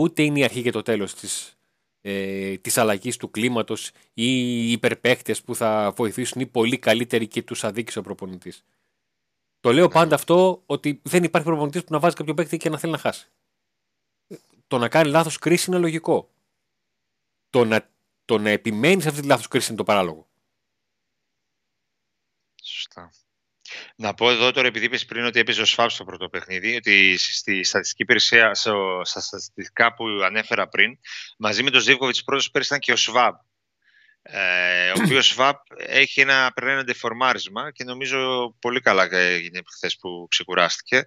ούτε 0.00 0.22
είναι 0.22 0.38
η 0.38 0.44
αρχή 0.44 0.62
και 0.62 0.70
το 0.70 0.82
τέλος 0.82 1.14
της, 1.14 1.58
ε, 2.00 2.56
της 2.56 2.78
αλλαγής 2.78 3.16
του 3.16 3.30
κλίματος 3.30 3.88
ή 3.88 3.92
οι 4.14 4.72
υπερπαίχτες 4.72 5.42
που 5.42 5.54
θα 5.54 5.92
βοηθήσουν 5.96 6.40
ή 6.40 6.46
πολύ 6.46 6.78
καλύτεροι 6.78 7.28
και 7.28 7.42
τους 7.42 7.64
αδίκησε 7.64 7.98
ο 7.98 8.02
προπονητής. 8.02 8.64
Το 9.60 9.72
λέω 9.72 9.88
πάντα 9.88 10.14
αυτό 10.14 10.62
ότι 10.66 11.00
δεν 11.02 11.24
υπάρχει 11.24 11.46
προπονητής 11.46 11.84
που 11.84 11.92
να 11.92 11.98
βάζει 11.98 12.14
κάποιο 12.14 12.34
παίκτη 12.34 12.56
και 12.56 12.68
να 12.68 12.78
θέλει 12.78 12.92
να 12.92 12.98
χάσει. 12.98 13.30
Το 14.66 14.78
να 14.78 14.88
κάνει 14.88 15.10
λάθος 15.10 15.38
κρίση 15.38 15.70
είναι 15.70 15.80
λογικό. 15.80 16.30
Το 17.50 17.64
να, 17.64 17.90
το 18.24 18.38
να 18.38 18.50
επιμένεις 18.50 19.02
σε 19.02 19.08
αυτή 19.08 19.20
τη 19.20 19.26
λάθος 19.26 19.48
κρίση 19.48 19.68
είναι 19.68 19.76
το 19.76 19.84
παράλογο. 19.84 20.28
Σωστά. 22.62 23.10
Να 23.96 24.14
πω 24.14 24.30
εδώ 24.30 24.50
τώρα, 24.50 24.66
επειδή 24.66 24.84
είπες 24.84 25.04
πριν 25.04 25.24
ότι 25.24 25.38
έπαιζε 25.38 25.60
ο 25.60 25.64
Σφάμπ 25.64 25.88
στο 25.88 26.04
πρώτο 26.04 26.28
παιχνίδι, 26.28 26.76
ότι 26.76 27.18
στη 27.18 27.64
στατιστική 27.64 28.02
υπηρεσία, 28.02 28.54
στα 28.54 29.20
στατιστικά 29.20 29.94
που 29.94 30.04
ανέφερα 30.24 30.68
πριν, 30.68 30.98
μαζί 31.38 31.62
με 31.62 31.70
τον 31.70 31.80
Ζήβκοβιτ 31.80 32.16
πρώτο 32.24 32.44
πέρυσι 32.52 32.68
ήταν 32.68 32.78
και 32.78 32.92
ο 32.92 32.96
Σβάμπ. 32.96 33.34
Ε, 34.22 34.90
ο 34.90 35.02
οποίος 35.04 35.28
Σβάμπ 35.32 35.56
έχει 35.76 36.20
ένα 36.20 36.52
περνένα 36.54 36.84
ντεφορμάρισμα 36.84 37.72
και 37.72 37.84
νομίζω 37.84 38.50
πολύ 38.60 38.80
καλά 38.80 39.08
έγινε 39.12 39.60
χθες 39.74 39.96
που 39.96 40.26
ξεκουράστηκε. 40.30 41.06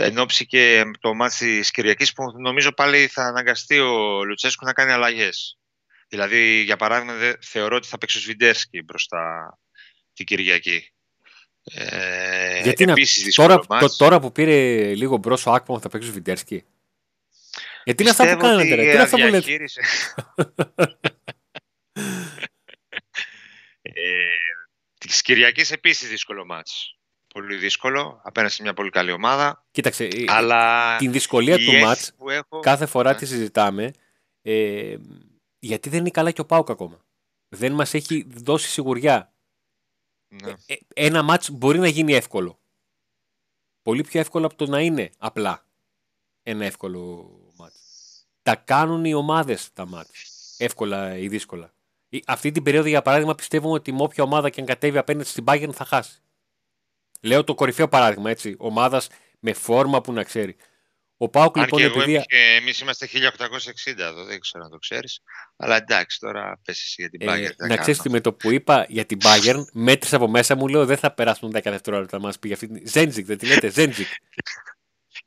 Εν 0.00 0.18
ώψη 0.18 0.46
και 0.46 0.82
το 1.00 1.14
μάτι 1.14 1.58
της 1.58 1.70
Κυριακής 1.70 2.12
που 2.12 2.24
νομίζω 2.40 2.72
πάλι 2.72 3.06
θα 3.06 3.22
αναγκαστεί 3.22 3.78
ο 3.78 4.24
Λουτσέσκου 4.24 4.64
να 4.64 4.72
κάνει 4.72 4.92
αλλαγές. 4.92 5.58
Δηλαδή, 6.08 6.62
για 6.62 6.76
παράδειγμα, 6.76 7.36
θεωρώ 7.40 7.76
ότι 7.76 7.88
θα 7.88 7.98
παίξει 7.98 8.18
ο 8.18 8.20
Σβιντέρσκι 8.20 8.82
μπροστά 8.82 9.58
την 10.12 10.26
Κυριακή. 10.26 10.92
Ε, 11.74 12.60
Γιατί 12.62 12.84
να... 12.84 12.94
τώρα, 13.34 13.58
το, 13.58 13.96
τώρα 13.96 14.20
που 14.20 14.32
πήρε 14.32 14.94
λίγο 14.94 15.16
μπρος 15.16 15.46
ο 15.46 15.52
Άκπομ 15.52 15.78
θα 15.78 15.88
παίξει 15.88 16.08
ο 16.08 16.10
Σβιντέρσκι. 16.10 16.64
Γιατί 17.84 18.02
είναι 18.02 18.10
αυτά 18.10 18.34
που 18.34 18.40
κάνετε, 18.40 18.74
ρε. 18.74 18.82
Τι 18.82 18.88
είναι 18.90 19.02
αυτά 19.02 19.16
που 19.16 19.26
λέτε; 19.26 19.52
ε, 23.82 23.92
Τη 24.98 25.08
Κυριακή 25.22 25.72
επίσης 25.72 26.08
δύσκολο 26.08 26.44
μάτς. 26.44 26.98
Πολύ 27.34 27.56
δύσκολο, 27.56 28.20
απέναντι 28.24 28.52
σε 28.52 28.62
μια 28.62 28.74
πολύ 28.74 28.90
καλή 28.90 29.12
ομάδα. 29.12 29.66
Κοίταξε, 29.70 30.08
αλλά 30.26 30.96
την 30.96 31.12
δυσκολία 31.12 31.58
του 31.58 31.72
μάτς 31.72 32.12
κάθε 32.60 32.86
φορά 32.86 33.10
ναι. 33.10 33.16
τη 33.16 33.26
συζητάμε 33.26 33.92
ε, 34.42 34.96
γιατί 35.58 35.88
δεν 35.88 35.98
είναι 35.98 36.10
καλά 36.10 36.30
και 36.30 36.40
ο 36.40 36.44
Πάουκ 36.44 36.70
ακόμα. 36.70 37.04
Δεν 37.48 37.72
μας 37.72 37.94
έχει 37.94 38.26
δώσει 38.28 38.68
σιγουριά. 38.68 39.32
Ναι. 40.28 40.54
Ε, 40.66 40.74
ένα 40.94 41.22
μάτς 41.22 41.50
μπορεί 41.50 41.78
να 41.78 41.88
γίνει 41.88 42.14
εύκολο. 42.14 42.58
Πολύ 43.82 44.02
πιο 44.02 44.20
εύκολο 44.20 44.46
από 44.46 44.54
το 44.54 44.66
να 44.66 44.80
είναι 44.80 45.10
απλά 45.18 45.66
ένα 46.42 46.64
εύκολο 46.64 47.30
μάτς. 47.56 47.76
Τα 48.42 48.56
κάνουν 48.56 49.04
οι 49.04 49.14
ομάδες 49.14 49.72
τα 49.72 49.86
μάτς. 49.86 50.54
Εύκολα 50.58 51.16
ή 51.16 51.28
δύσκολα. 51.28 51.72
Αυτή 52.26 52.50
την 52.50 52.62
περίοδο, 52.62 52.88
για 52.88 53.02
παράδειγμα, 53.02 53.34
πιστεύουμε 53.34 53.72
ότι 53.72 53.92
με 53.92 54.02
όποια 54.02 54.24
ομάδα 54.24 54.50
και 54.50 54.60
αν 54.60 54.66
κατέβει 54.66 54.98
απέναντι 54.98 55.28
στην 55.28 55.44
Bayern 55.46 55.70
θα 55.72 55.84
χάσει. 55.84 56.22
Λέω 57.20 57.44
το 57.44 57.54
κορυφαίο 57.54 57.88
παράδειγμα, 57.88 58.30
έτσι. 58.30 58.54
Ομάδας 58.58 59.08
με 59.38 59.52
φόρμα 59.52 60.00
που 60.00 60.12
να 60.12 60.22
ξέρει. 60.22 60.56
Ο 61.20 61.28
ΠΑΟΚ 61.28 61.56
λοιπόν. 61.56 61.82
επειδή... 61.82 62.24
Εμείς 62.28 62.80
είμαστε 62.80 63.08
1860 63.12 63.92
εδώ, 63.94 64.24
δεν 64.24 64.40
ξέρω 64.40 64.64
αν 64.64 64.70
το 64.70 64.78
ξέρεις. 64.78 65.20
Αλλά 65.56 65.76
εντάξει, 65.76 66.18
τώρα 66.18 66.60
πέσει 66.64 66.94
για 66.96 67.10
την 67.10 67.20
Bayern. 67.28 67.50
Ε, 67.56 67.66
να 67.66 67.76
ξέρεις 67.76 68.00
ότι 68.00 68.10
με 68.10 68.20
το 68.20 68.32
που 68.32 68.50
είπα 68.50 68.86
για 68.88 69.06
την 69.06 69.18
Bayern, 69.22 69.64
μέτρησα 69.72 70.16
από 70.16 70.28
μέσα 70.28 70.54
μου, 70.54 70.68
λέω 70.68 70.86
δεν 70.86 70.96
θα 70.96 71.14
περάσουν 71.14 71.50
10 71.56 71.60
δευτερόλεπτα 71.62 72.18
να 72.18 72.22
μας 72.22 72.38
πει 72.38 72.52
αυτή 72.52 72.66
την. 72.66 72.88
Sechzig, 72.88 73.26
δεν 73.26 73.38
τη 73.38 73.46
λέτε, 73.46 73.68
Sechzig. 73.68 74.06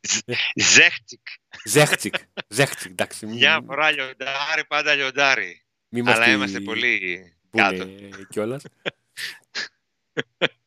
Sechzig. 0.73 1.27
Sechzig. 1.65 2.15
Sechzig, 2.47 2.91
εντάξει. 2.91 3.25
Μια 3.25 3.61
φορά 3.65 3.91
λιοντάρι, 3.91 4.65
πάντα 4.67 4.95
λιοντάρι. 4.95 5.65
Αλλά 6.05 6.31
είμαστε 6.31 6.59
πολύ 6.59 7.23
κάτω. 7.51 7.87
Κιόλας. 8.29 8.63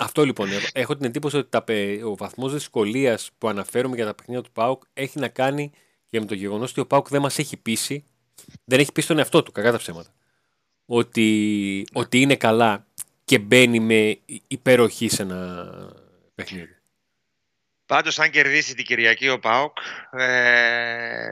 Αυτό 0.00 0.24
λοιπόν. 0.24 0.48
Έχω 0.72 0.96
την 0.96 1.06
εντύπωση 1.06 1.36
ότι 1.36 1.48
τα, 1.48 1.64
ο 2.04 2.16
βαθμός 2.16 2.52
δυσκολίας 2.52 3.30
που 3.38 3.48
αναφέρουμε 3.48 3.96
για 3.96 4.04
τα 4.04 4.14
παιχνίδια 4.14 4.42
του 4.42 4.50
Πάουκ 4.52 4.82
έχει 4.92 5.18
να 5.18 5.28
κάνει 5.28 5.70
και 6.06 6.20
με 6.20 6.26
το 6.26 6.34
γεγονός 6.34 6.70
ότι 6.70 6.80
ο 6.80 6.86
Πάουκ 6.86 7.08
δεν 7.08 7.20
μας 7.20 7.38
έχει 7.38 7.56
πείσει, 7.56 8.04
δεν 8.64 8.80
έχει 8.80 8.92
πείσει 8.92 9.06
τον 9.06 9.18
εαυτό 9.18 9.42
του, 9.42 9.52
κακά 9.52 9.70
τα 9.70 9.78
ψέματα. 9.78 10.12
Ότι, 10.86 11.86
ότι 11.92 12.20
είναι 12.20 12.36
καλά 12.36 12.86
και 13.24 13.38
μπαίνει 13.38 13.80
με 13.80 14.18
υπεροχή 14.46 15.08
σε 15.08 15.22
ένα 15.22 15.70
παιχνίδι. 16.34 16.76
Πάντως 17.86 18.18
αν 18.18 18.30
κερδίσει 18.30 18.74
την 18.74 18.84
Κυριακή 18.84 19.28
ο 19.28 19.38
ΠΑΟΚ 19.38 19.76
ε, 20.10 21.28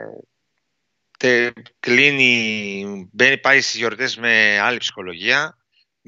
τε, 1.19 1.51
κλείνει, 1.79 3.09
μπαίνει, 3.11 3.37
πάει 3.37 3.61
στις 3.61 3.75
γιορτές 3.75 4.17
με 4.17 4.59
άλλη 4.59 4.77
ψυχολογία 4.77 5.58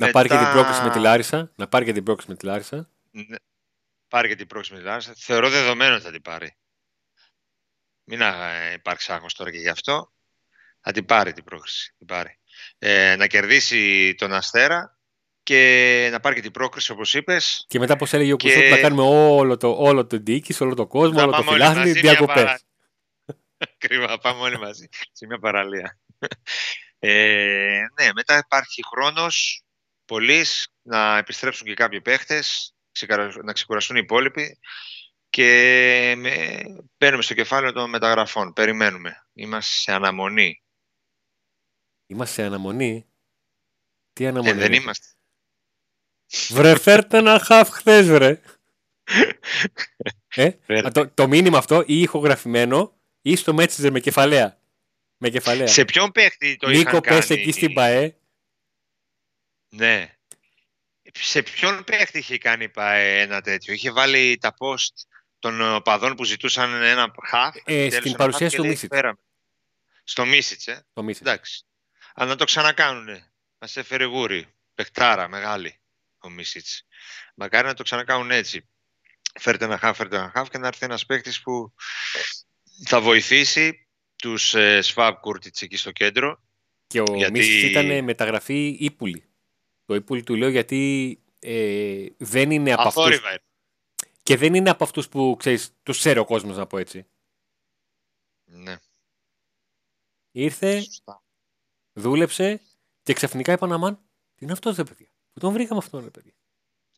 να 0.05 0.12
πάρει 0.12 0.29
και 0.29 0.38
την 0.38 0.51
πρόκληση 0.51 0.81
με 0.81 0.89
τη 0.89 1.00
Λάρισα. 1.00 1.51
Να 1.55 1.67
πάρει 1.67 1.86
και 1.86 1.93
την 1.93 2.03
πρόκληση 2.03 2.29
με 2.29 2.36
τη 2.36 2.46
Λάρισα. 2.46 2.89
Ναι. 3.12 3.36
Πάρει 4.08 4.27
και 4.27 4.36
την 4.36 4.48
πρόκληση 4.48 4.74
με 4.74 4.79
τη 4.79 4.86
Λάρισα. 4.86 5.13
Θεωρώ 5.17 5.50
δεδομένο 5.50 5.96
ότι 5.96 6.03
θα 6.03 6.12
την 6.12 6.22
πάρει. 6.22 6.55
Μην 8.03 8.20
υπάρξει 8.74 9.12
άγχος 9.12 9.34
τώρα 9.34 9.51
και 9.51 9.58
γι' 9.58 9.70
αυτό. 9.70 10.12
Θα 10.81 10.91
την 10.91 11.05
πάρει 11.05 11.34
την 11.34 11.43
πρόκληση. 11.43 11.93
Την 11.98 12.08
πάρει. 12.08 12.39
Ε, 12.77 13.15
να 13.15 13.27
κερδίσει 13.27 14.13
τον 14.17 14.34
Αστέρα 14.34 15.00
και 15.43 16.10
να 16.12 16.20
πάρει 16.20 16.36
και 16.36 16.41
την 16.41 16.51
πρόκριση 16.51 16.91
όπως 16.91 17.13
είπες. 17.13 17.65
Και 17.67 17.79
μετά 17.79 17.96
πώς 17.96 18.13
έλεγε 18.13 18.34
ο 18.34 18.36
και... 18.36 18.70
να 18.70 18.77
κάνουμε 18.77 19.03
όλο 19.03 19.58
το, 19.58 19.75
όλο 19.77 20.08
το 20.08 20.20
ντίκης, 20.20 20.62
όλο 20.62 20.75
το 20.75 20.88
κόσμο, 20.88 21.22
όλο 21.22 21.31
το 21.31 21.43
φιλάθλι, 21.43 21.91
διακοπές. 21.91 22.65
Κρίμα, 23.77 24.17
πάμε 24.17 24.41
όλοι 24.41 24.60
μαζί 24.60 24.88
σε 25.12 25.25
μια 25.25 25.39
παραλία. 25.39 26.00
Ε, 27.03 27.86
ναι, 28.00 28.10
μετά 28.13 28.38
υπάρχει 28.38 28.81
χρόνος 28.91 29.63
να 30.82 31.18
επιστρέψουν 31.18 31.68
και 31.68 31.74
κάποιοι 31.74 32.01
παίχτες, 32.01 32.75
να 33.44 33.53
ξεκουραστούν 33.53 33.96
οι 33.96 34.01
υπόλοιποι 34.03 34.60
και 35.30 36.13
με, 36.18 36.62
μπαίνουμε 36.98 37.22
στο 37.22 37.34
κεφάλαιο 37.34 37.72
των 37.72 37.89
μεταγραφών. 37.89 38.53
Περιμένουμε. 38.53 39.27
Είμαστε 39.34 39.74
σε 39.74 39.91
αναμονή. 39.91 40.63
Είμαστε 42.08 42.41
σε 42.41 42.48
αναμονή. 42.48 43.06
Τι 44.13 44.27
αναμονή. 44.27 44.50
Ε, 44.50 44.53
δεν 44.53 44.74
είμαστε. 44.74 45.08
Βρε, 46.50 46.77
φέρτε 46.77 47.18
ένα 47.18 47.39
χαφ 47.39 47.70
χθες, 47.70 48.08
βρε. 48.08 48.41
ε, 50.36 50.82
το, 50.82 51.10
το 51.10 51.27
μήνυμα 51.27 51.58
αυτό 51.58 51.84
ή 51.86 52.01
ηχογραφημένο 52.01 53.00
ή 53.22 53.36
στο 53.36 53.56
Messenger 53.58 53.89
με 53.91 54.00
κεφαλαία. 54.00 54.60
Με 55.18 55.30
κεφαλαία. 55.30 55.68
Σε 55.68 55.86
ποιον 55.86 56.12
παίχτη 56.12 56.56
το 56.56 56.70
Νίκο, 56.70 56.80
είχαν 56.80 57.01
κάνει. 57.01 57.25
εκεί; 57.30 57.51
στην 57.51 57.74
ΠαΕ 57.74 58.15
ναι. 59.75 60.16
Σε 61.12 61.44
ποιον 61.44 61.84
παίχτη 61.84 62.18
είχε 62.18 62.38
κάνει 62.38 62.72
ένα 62.75 63.42
τέτοιο; 63.42 63.74
Είχε 63.74 63.92
βάλει 63.92 64.38
τα 64.38 64.54
post 64.60 64.94
των 65.40 65.82
παδών 65.84 66.16
που 66.16 66.24
ζητούσαν 66.24 66.82
ένα 66.84 67.13
χαφ. 67.28 67.56
Ε, 67.66 67.90
στην 67.90 68.13
παρουσίαση 68.13 68.56
του 68.56 68.66
Μίσιτς. 68.66 68.98
Στο 70.04 70.25
Μίσιτς, 70.25 70.68
ε. 70.68 70.86
Το 70.94 71.04
Μίσιτς. 71.04 71.30
Εντάξει. 71.30 71.63
Αλλά 72.13 72.30
να 72.30 72.36
το 72.36 72.46
ξανακάνουνε. 72.46 73.32
Μα 73.58 73.68
έφερε 73.74 74.04
γούρι. 74.04 74.48
Πεχτάρα 74.75 75.28
μεγάλη 75.28 75.80
ο 76.20 76.30
Μίσιτς. 76.30 76.86
Μακάρι 77.36 77.68
να 77.68 77.74
το 77.74 77.84
ξανακάνουν 77.84 78.32
έτσι. 78.32 78.70
Φέρτε 79.40 79.66
ένα 79.66 79.78
χαφ, 79.78 79.98
φέρτε 79.98 80.16
ένα 80.16 80.32
χαφ 80.34 80.50
και 80.50 80.58
να 80.58 80.68
έρθει 80.68 80.86
ένας 80.86 81.06
παίχτη 81.06 81.32
που 81.44 81.74
θα 82.86 83.01
βοηθήσει 83.01 83.88
τους 84.16 84.54
ε, 84.54 84.82
Σφаб 84.82 85.20
Κούρτιτ 85.20 85.62
εκεί 85.62 85.78
στο 85.78 85.92
κέντρο. 85.92 86.44
Και 86.88 87.00
ο 87.00 87.16
γιατί... 87.16 87.32
Μίσιτς 87.32 87.63
ήταν 87.63 88.04
μεταγραφή 88.04 88.78
ύπουλη. 88.80 89.30
Το 89.91 89.98
Ιππούλ 89.98 90.19
του 90.19 90.36
λέω 90.36 90.50
γιατί 90.50 91.19
ε, 91.39 92.05
δεν 92.17 92.51
είναι 92.51 92.74
από 92.74 92.88
αυτούς... 92.88 93.21
Και 94.24 94.38
δεν 94.38 94.53
είναι 94.53 94.69
από 94.69 94.83
αυτούς 94.83 95.10
που, 95.10 95.36
ξέρεις, 95.39 95.74
τους 95.83 95.98
ξέρει 95.98 96.19
ο 96.19 96.25
κόσμος 96.25 96.57
να 96.57 96.67
πω 96.67 96.77
έτσι. 96.77 97.05
Ναι. 98.45 98.77
Ήρθε, 100.31 100.81
Σωστά. 100.81 101.24
δούλεψε 101.93 102.62
και 103.03 103.13
ξαφνικά 103.13 103.51
είπαν 103.51 103.71
αμάν, 103.71 103.95
τι 104.36 104.43
είναι 104.43 104.51
αυτός 104.51 104.75
ρε 104.75 104.83
παιδιά; 104.83 105.07
Που 105.33 105.39
τον 105.39 105.53
βρήκαμε 105.53 105.79
αυτόν 105.83 106.03
ρε 106.03 106.10
παιδιά. 106.10 106.33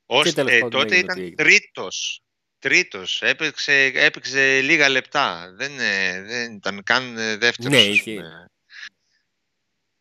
Ως, 0.06 0.34
ε, 0.36 0.68
τότε 0.70 0.98
ήταν 0.98 1.36
τρίτος. 1.36 2.24
Τρίτος. 2.60 3.22
Έπαιξε, 3.22 3.84
έπαιξε 3.84 4.62
λίγα 4.62 4.90
λεπτά. 4.90 5.54
Δεν, 5.56 5.80
ε, 5.80 6.22
δεν 6.22 6.54
ήταν 6.56 6.84
καν 6.84 7.18
ε, 7.18 7.38
δεύτερος. 7.38 7.72
Ναι, 7.72 7.82
είχε... 7.82 8.22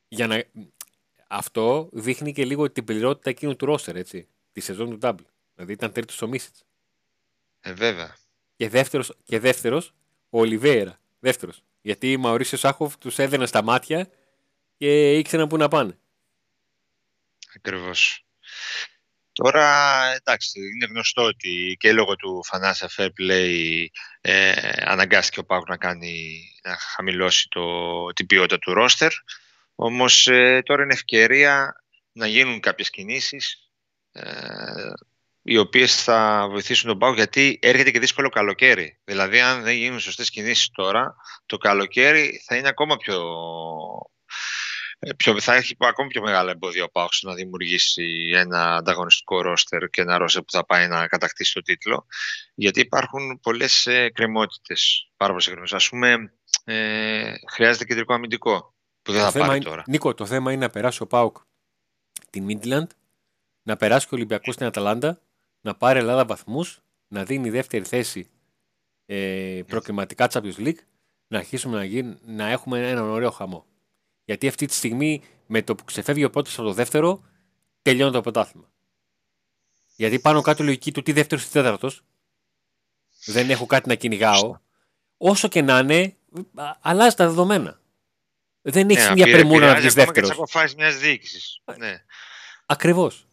Για 0.09 0.27
να, 0.27 0.45
αυτό 1.35 1.89
δείχνει 1.93 2.33
και 2.33 2.45
λίγο 2.45 2.71
την 2.71 2.85
πληρότητα 2.85 3.31
εκείνου 3.31 3.57
του 3.57 3.67
ρόστερ, 3.67 3.97
έτσι. 3.97 4.29
Τη 4.53 4.61
σεζόν 4.61 4.91
του 4.91 4.99
Double. 5.03 5.27
Δηλαδή 5.55 5.73
ήταν 5.73 5.93
τρίτος 5.93 6.23
ο 6.23 6.27
Μίσιτς. 6.27 6.65
Ε, 7.61 7.73
βέβαια. 7.73 8.17
Και 8.57 8.69
δεύτερος 8.69 9.17
και 9.25 9.39
δεύτερος, 9.39 9.95
ο 10.31 10.39
Ολιβέρα. 10.41 11.01
Δεύτερος. 11.19 11.63
Γιατί 11.81 12.13
η 12.13 12.17
Μαωρίσιο 12.17 12.59
Σάχοφ 12.59 12.99
τους 12.99 13.19
έδαινε 13.19 13.47
στα 13.47 13.63
μάτια 13.63 14.11
και 14.77 15.19
ήξεραν 15.19 15.49
πού 15.49 15.57
να 15.57 15.69
πάνε. 15.69 15.99
Ακριβώς. 17.55 18.25
Τώρα, 19.33 19.67
εντάξει, 20.15 20.61
είναι 20.61 20.87
γνωστό 20.87 21.23
ότι 21.23 21.77
και 21.79 21.93
λόγω 21.93 22.17
του 22.17 22.45
Φανάσα 22.45 22.91
Fair 22.97 23.09
Play 23.21 23.87
ε, 24.21 24.53
αναγκάστηκε 24.85 25.41
ο 25.41 25.45
Πάγου 25.45 25.65
να, 25.69 25.77
κάνει, 25.77 26.45
να 26.63 26.77
χαμηλώσει 26.77 27.49
το, 27.49 27.63
την 28.13 28.27
ποιότητα 28.27 28.59
του 28.59 28.75
ρόστερ. 28.75 29.13
Όμως 29.75 30.27
ε, 30.27 30.63
τώρα 30.65 30.83
είναι 30.83 30.93
ευκαιρία 30.93 31.83
να 32.13 32.27
γίνουν 32.27 32.61
κάποιες 32.61 32.91
κινήσεις 32.91 33.71
ε, 34.13 34.23
οι 35.43 35.57
οποίες 35.57 36.03
θα 36.03 36.47
βοηθήσουν 36.51 36.89
τον 36.89 36.99
Πάο 36.99 37.15
γιατί 37.15 37.59
έρχεται 37.63 37.91
και 37.91 37.99
δύσκολο 37.99 38.29
καλοκαίρι. 38.29 38.99
Δηλαδή 39.05 39.41
αν 39.41 39.63
δεν 39.63 39.75
γίνουν 39.75 40.01
σωστές 40.01 40.31
κινήσεις 40.31 40.71
τώρα, 40.71 41.15
το 41.47 41.57
καλοκαίρι 41.57 42.43
θα 42.47 42.57
είναι 42.57 42.69
ακόμα 42.69 42.97
πιο... 42.97 43.23
Ε, 44.99 45.13
πιο 45.13 45.41
θα 45.41 45.55
έχει 45.55 45.77
ακόμα 45.79 46.09
πιο 46.09 46.23
μεγάλο 46.23 46.51
εμπόδιο 46.51 46.85
ο 46.85 46.91
Πάοξ 46.91 47.23
να 47.23 47.35
δημιουργήσει 47.35 48.31
ένα 48.35 48.75
ανταγωνιστικό 48.75 49.43
ρόστερ 49.43 49.89
και 49.89 50.01
ένα 50.01 50.19
ρόστερ 50.19 50.43
που 50.43 50.51
θα 50.53 50.65
πάει 50.65 50.89
να 50.89 51.07
κατακτήσει 51.07 51.53
το 51.53 51.61
τίτλο. 51.61 52.07
Γιατί 52.55 52.81
υπάρχουν 52.81 53.41
πολλές 53.43 53.87
ε, 53.87 54.11
κρεμότητες. 54.11 55.11
Πάρα 55.17 55.33
πολλές 55.33 55.73
Ας 55.73 55.89
πούμε, 55.89 56.35
ε, 56.65 57.35
χρειάζεται 57.53 57.85
κεντρικό 57.85 58.15
αμυντικό. 58.15 58.75
Που 59.03 59.13
δεν 59.13 59.31
θα 59.31 59.39
πάρει 59.39 59.61
τώρα. 59.61 59.83
Νίκο, 59.87 60.15
το 60.15 60.27
θέμα 60.27 60.53
είναι 60.53 60.65
να 60.65 60.71
περάσει 60.71 61.03
ο 61.03 61.07
Πάουκ 61.07 61.37
την 62.31 62.45
Μίτλαντ, 62.45 62.91
να 63.63 63.77
περάσει 63.77 64.07
και 64.07 64.15
ο 64.15 64.17
Ολυμπιακός 64.17 64.55
στην 64.55 64.67
Αταλάντα, 64.67 65.21
να 65.61 65.75
πάρει 65.75 65.99
Ελλάδα 65.99 66.25
βαθμούς, 66.25 66.81
να 67.09 67.25
δίνει 67.25 67.51
δεύτερη 67.51 67.85
θέση 67.85 68.31
ε, 69.07 69.61
προκριματικά 69.67 70.29
Champions 70.33 70.57
League, 70.57 70.79
να 71.27 71.39
αρχίσουμε 71.39 71.77
να, 71.77 71.85
γίν, 71.85 72.19
να 72.25 72.49
έχουμε 72.49 72.91
έναν 72.91 73.05
ωραίο 73.05 73.31
χαμό. 73.31 73.67
Γιατί 74.25 74.49
αυτή 74.49 74.67
τη 74.67 74.75
στιγμή 74.75 75.23
με 75.47 75.63
το 75.63 75.75
που 75.75 75.85
ξεφεύγει 75.85 76.25
ο 76.25 76.31
πρώτος 76.31 76.59
από 76.59 76.69
το 76.69 76.73
δεύτερο, 76.73 77.23
τελειώνει 77.83 78.13
το 78.13 78.21
πρωτάθλημα. 78.21 78.71
Γιατί 79.97 80.19
πάνω 80.19 80.41
κάτω 80.41 80.63
η 80.63 80.67
λογική 80.67 80.93
του 80.93 81.03
τι 81.03 81.13
δεύτερος 81.13 81.45
ή 81.45 81.51
τέταρτος, 81.51 82.03
δεν 83.25 83.51
έχω 83.51 83.67
κάτι 83.67 83.89
να 83.89 83.95
κυνηγάω. 83.95 84.57
Όσο 85.17 85.49
και 85.49 85.63
να 85.63 85.79
είναι, 85.79 86.17
α- 86.55 86.77
αλλάζει 86.81 87.17
τα 87.17 87.27
δεδομένα. 87.27 87.81
Δεν 88.63 88.91
έχεις 88.91 89.05
Ναι, 89.07 89.13
μια 89.15 89.23
επηρε- 89.23 89.39
πρεμούρα 89.41 89.67
να 89.67 89.75
βγει 89.75 89.87
επηρεάζει 89.87 90.01
ακόμα 90.01 90.13
και 90.13 90.21
δεύτερος. 90.21 90.29
τις 90.29 90.39
αποφάσεις 90.39 90.75
μιας 90.77 90.97
διοίκησης. 90.97 91.61
Ναι. 91.77 92.05
Ακριβώς. 92.67 93.27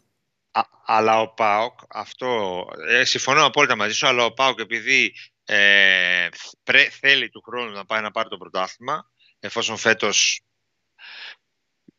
Α, 0.51 0.61
αλλά 0.85 1.19
ο 1.21 1.33
ΠΑΟΚ, 1.33 1.79
αυτό, 1.89 2.65
ε, 2.87 3.03
συμφωνώ 3.03 3.45
απόλυτα 3.45 3.75
μαζί 3.75 3.93
σου, 3.93 4.07
αλλά 4.07 4.25
ο 4.25 4.33
ΠΑΟΚ 4.33 4.59
επειδή 4.59 5.13
ε, 5.45 6.27
πρέ- 6.63 6.91
θέλει 6.99 7.29
του 7.29 7.41
χρόνου 7.41 7.71
να 7.71 7.85
πάει 7.85 8.01
να 8.01 8.11
πάρει 8.11 8.29
το 8.29 8.37
πρωτάθλημα, 8.37 9.11
εφόσον 9.39 9.77
φέτος, 9.77 10.41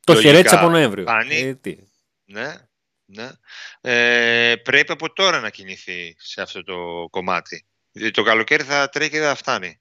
Το 0.04 0.12
Λογικά 0.12 0.30
χαιρέτησε 0.30 0.54
από 0.56 0.68
Νοέμβριο. 0.68 1.04
κάνει. 1.04 1.36
Ε, 1.36 1.54
τι. 1.54 1.76
ναι, 2.24 2.54
ναι 3.04 3.30
ε, 3.80 4.56
πρέπει 4.56 4.92
από 4.92 5.12
τώρα 5.12 5.40
να 5.40 5.50
κινηθεί 5.50 6.16
σε 6.18 6.42
αυτό 6.42 6.62
το 6.64 7.06
κομμάτι. 7.10 7.64
Διότι 7.92 8.10
το 8.12 8.22
καλοκαίρι 8.22 8.62
θα 8.62 8.88
τρέχει 8.88 9.10
και 9.10 9.18
δεν 9.18 9.28
θα 9.28 9.34
φτάνει. 9.34 9.80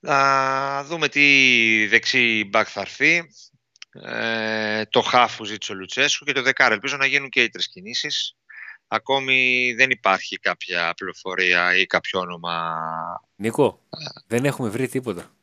Να 0.00 0.84
δούμε 0.84 1.08
τι 1.08 1.86
δεξί 1.86 2.44
μπακ 2.44 2.68
θα 2.70 2.80
έρθει. 2.80 3.30
Ε, 3.92 4.84
το 4.84 5.00
χάφ 5.00 5.36
που 5.36 5.44
ζήτησε 5.44 5.72
ο 5.72 5.74
Λουτσέσκου 5.74 6.24
και 6.24 6.32
το 6.32 6.42
δεκάρα. 6.42 6.74
Ελπίζω 6.74 6.96
να 6.96 7.06
γίνουν 7.06 7.28
και 7.28 7.42
οι 7.42 7.48
τρεις 7.48 7.68
κινήσεις. 7.68 8.36
Ακόμη 8.88 9.72
δεν 9.76 9.90
υπάρχει 9.90 10.36
κάποια 10.36 10.94
πληροφορία 10.96 11.76
ή 11.76 11.86
κάποιο 11.86 12.20
όνομα. 12.20 12.80
Νίκο, 13.36 13.80
δεν 14.26 14.44
έχουμε 14.44 14.68
βρει 14.68 14.88
τίποτα. 14.88 15.34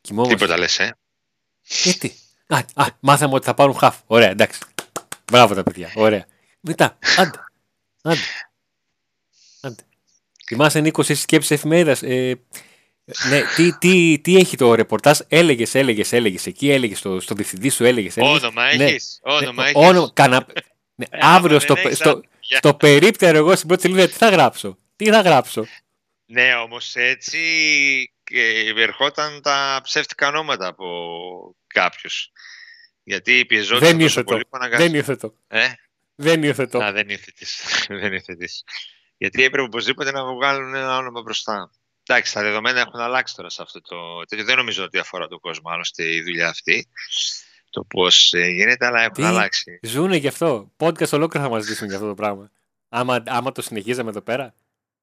Κοιμόμαστε. 0.00 0.34
Τίποτα 0.34 0.58
λες, 0.58 0.78
ε. 0.78 0.96
Γιατί; 1.62 2.12
Α, 2.46 2.56
α, 2.74 2.86
μάθαμε 3.00 3.34
ότι 3.34 3.44
θα 3.44 3.54
πάρουν 3.54 3.74
χαφ. 3.74 4.00
Ωραία, 4.06 4.30
εντάξει. 4.30 4.60
Μπράβο 5.32 5.54
τα 5.54 5.62
παιδιά. 5.62 5.92
Ωραία. 5.94 6.26
Μετά. 6.60 6.98
Άντε. 7.16 7.38
Άντε. 8.02 8.20
Άντε. 9.60 9.82
Θυμάσαι 10.46 10.80
Νίκος, 10.80 11.10
εσύ 11.10 11.22
σκέψη 11.22 11.54
εφημερίδας. 11.54 12.02
Ε, 12.02 12.40
ναι, 13.28 13.42
τι, 13.56 13.78
τι, 13.78 14.18
τι 14.22 14.36
έχει 14.36 14.56
το 14.56 14.74
ρεπορτάζ, 14.74 15.18
έλεγες, 15.28 15.74
έλεγες, 15.74 16.12
έλεγες 16.12 16.46
εκεί, 16.46 16.70
έλεγες 16.70 16.98
στο, 16.98 17.20
στο 17.20 17.34
διευθυντή 17.34 17.68
σου, 17.68 17.84
έλεγες. 17.84 18.14
Όνομα 18.16 18.74
Ναι. 18.74 18.84
έχεις. 18.84 19.18
Όνομα 19.22 19.62
ναι, 19.62 19.68
έχεις. 19.70 19.88
όνομα, 19.88 20.10
κανα... 20.14 20.46
ναι, 20.94 21.04
Ε, 21.10 21.18
άμα 21.20 21.34
αύριο 21.34 21.58
δεν 21.58 21.60
στο, 21.60 21.74
έχεις, 21.76 21.96
στο, 21.98 22.20
για- 22.40 22.58
στο 22.58 22.74
περίπτερο 22.74 23.36
εγώ 23.38 23.54
στην 23.56 23.68
πρώτη 23.68 23.82
σελίδα 23.82 24.06
τι 24.06 24.12
θα 24.12 24.28
γράψω; 24.28 24.78
Τι 24.96 25.04
θα 25.10 25.20
γράψω; 25.20 25.66
Ναι, 26.26 26.54
όμως 26.54 26.94
έτσι 26.96 27.38
και 28.24 28.72
ερχόταν 28.76 29.42
τα 29.42 29.80
ψεύτικα 29.82 30.28
ονόματα 30.28 30.66
από 30.66 30.86
κάποιους. 31.66 32.30
Γιατί 33.04 33.44
πιεζόταν 33.46 33.78
Δεν 33.80 33.92
τόσο 33.92 34.04
ήρθε 34.04 34.22
πολύ 34.22 34.42
το. 34.42 34.48
που 34.50 34.56
αναγκάστηκε. 34.56 34.88
Δεν 34.90 34.96
υιοθετώ. 34.98 35.34
Ε; 35.48 35.66
Δεν 36.14 36.42
υιοθετώ. 36.42 36.78
Α, 36.82 36.92
δεν 36.92 37.08
υιοθετείς. 37.08 37.62
δεν 38.00 38.12
υιοθετείς. 38.12 38.64
Γιατί 39.16 39.42
έπρεπε 39.42 39.66
οπωσδήποτε 39.66 40.10
να 40.10 40.24
βγάλουν 40.34 40.74
ένα 40.74 40.96
όνομα 40.96 41.20
μπροστά. 41.22 41.70
Εντάξει, 42.06 42.32
τα 42.34 42.42
δεδομένα 42.42 42.80
έχουν 42.80 43.00
αλλάξει 43.00 43.34
τώρα 43.36 43.48
σε 43.50 43.62
αυτό 43.62 43.80
το 43.80 44.24
τέτοιο. 44.28 44.44
Δεν 44.44 44.56
νομίζω 44.56 44.84
ότι 44.84 44.98
αφορά 44.98 45.28
τον 45.28 45.40
κόσμο 45.40 45.70
άλλωστε 45.70 46.14
η 46.14 46.22
δουλειά 46.22 46.48
αυτή. 46.48 46.86
Το 47.70 47.84
πώς 47.84 48.32
γίνεται, 48.34 48.86
αλλά 48.86 49.00
έχουν 49.00 49.14
Τι; 49.14 49.22
αλλάξει. 49.24 49.78
Ζούνε 49.82 50.16
γι' 50.16 50.26
αυτό. 50.28 50.70
Podcast 50.76 51.10
ολόκληρο 51.12 51.44
θα 51.46 51.50
μας 51.52 51.64
ζήσουν 51.64 51.86
για 51.86 51.96
αυτό 51.96 52.08
το 52.08 52.14
πράγμα. 52.14 52.50
Άμα, 52.88 53.22
άμα 53.26 53.52
το 53.52 53.62
συνεχίζαμε 53.62 54.10
εδώ 54.10 54.20
πέρα, 54.20 54.54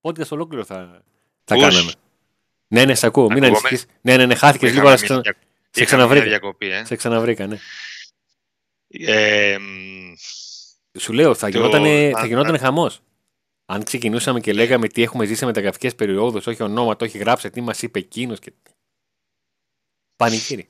podcast 0.01 0.27
ολόκληρο 0.29 0.63
θα, 0.65 1.03
θα 1.43 1.55
Ακούς; 1.55 1.67
κάναμε. 1.67 1.91
Ναι, 2.67 2.85
ναι, 2.85 2.95
σε 2.95 3.05
ακούω. 3.05 3.27
Μην 3.27 3.43
Ακούγομαι; 3.43 3.57
ανησυχείς. 3.67 3.85
Ναι, 4.01 4.17
ναι, 4.17 4.25
ναι, 4.25 4.35
χάθηκες 4.35 4.73
λίγο, 4.73 4.81
Είχαμε 4.81 4.89
αλλά 4.89 4.97
σε, 4.97 5.13
μια 5.13 5.21
ξανα... 5.21 5.21
δια- 5.21 5.47
σε 5.71 5.83
είχαμε 5.83 5.97
μια 6.03 6.07
ξαναβρήκα. 6.07 6.25
διακοπή, 6.25 6.71
ε. 6.71 6.85
Σε 6.85 6.95
ξαναβρήκα, 6.95 7.47
ναι. 7.47 7.59
Ε, 8.87 9.57
μ, 9.57 10.13
Σου 10.99 11.13
λέω, 11.13 11.35
θα 11.35 11.49
Το- 11.49 11.57
γινόταν, 11.57 11.83
α, 11.85 12.19
θα 12.19 12.25
γινόταν 12.25 12.55
α. 12.55 12.91
Χαμός. 13.69 13.79
Αν 13.79 13.83
ξεκινούσαμε 13.83 14.39
και 14.39 14.53
λέγαμε 14.53 14.87
τι 14.87 15.01
έχουμε 15.01 15.25
ζήσει 15.25 15.37
σε 15.37 15.45
μεταγραφικές 15.45 15.95
περιόδους, 15.95 16.47
όχι 16.47 16.63
ονόματα, 16.63 17.05
όχι 17.05 17.17
γράψε, 17.17 17.49
τι 17.49 17.61
μας 17.61 17.81
είπε 17.81 17.99
εκείνος 17.99 18.39
και... 18.39 18.53
Πανηγύρι. 20.15 20.67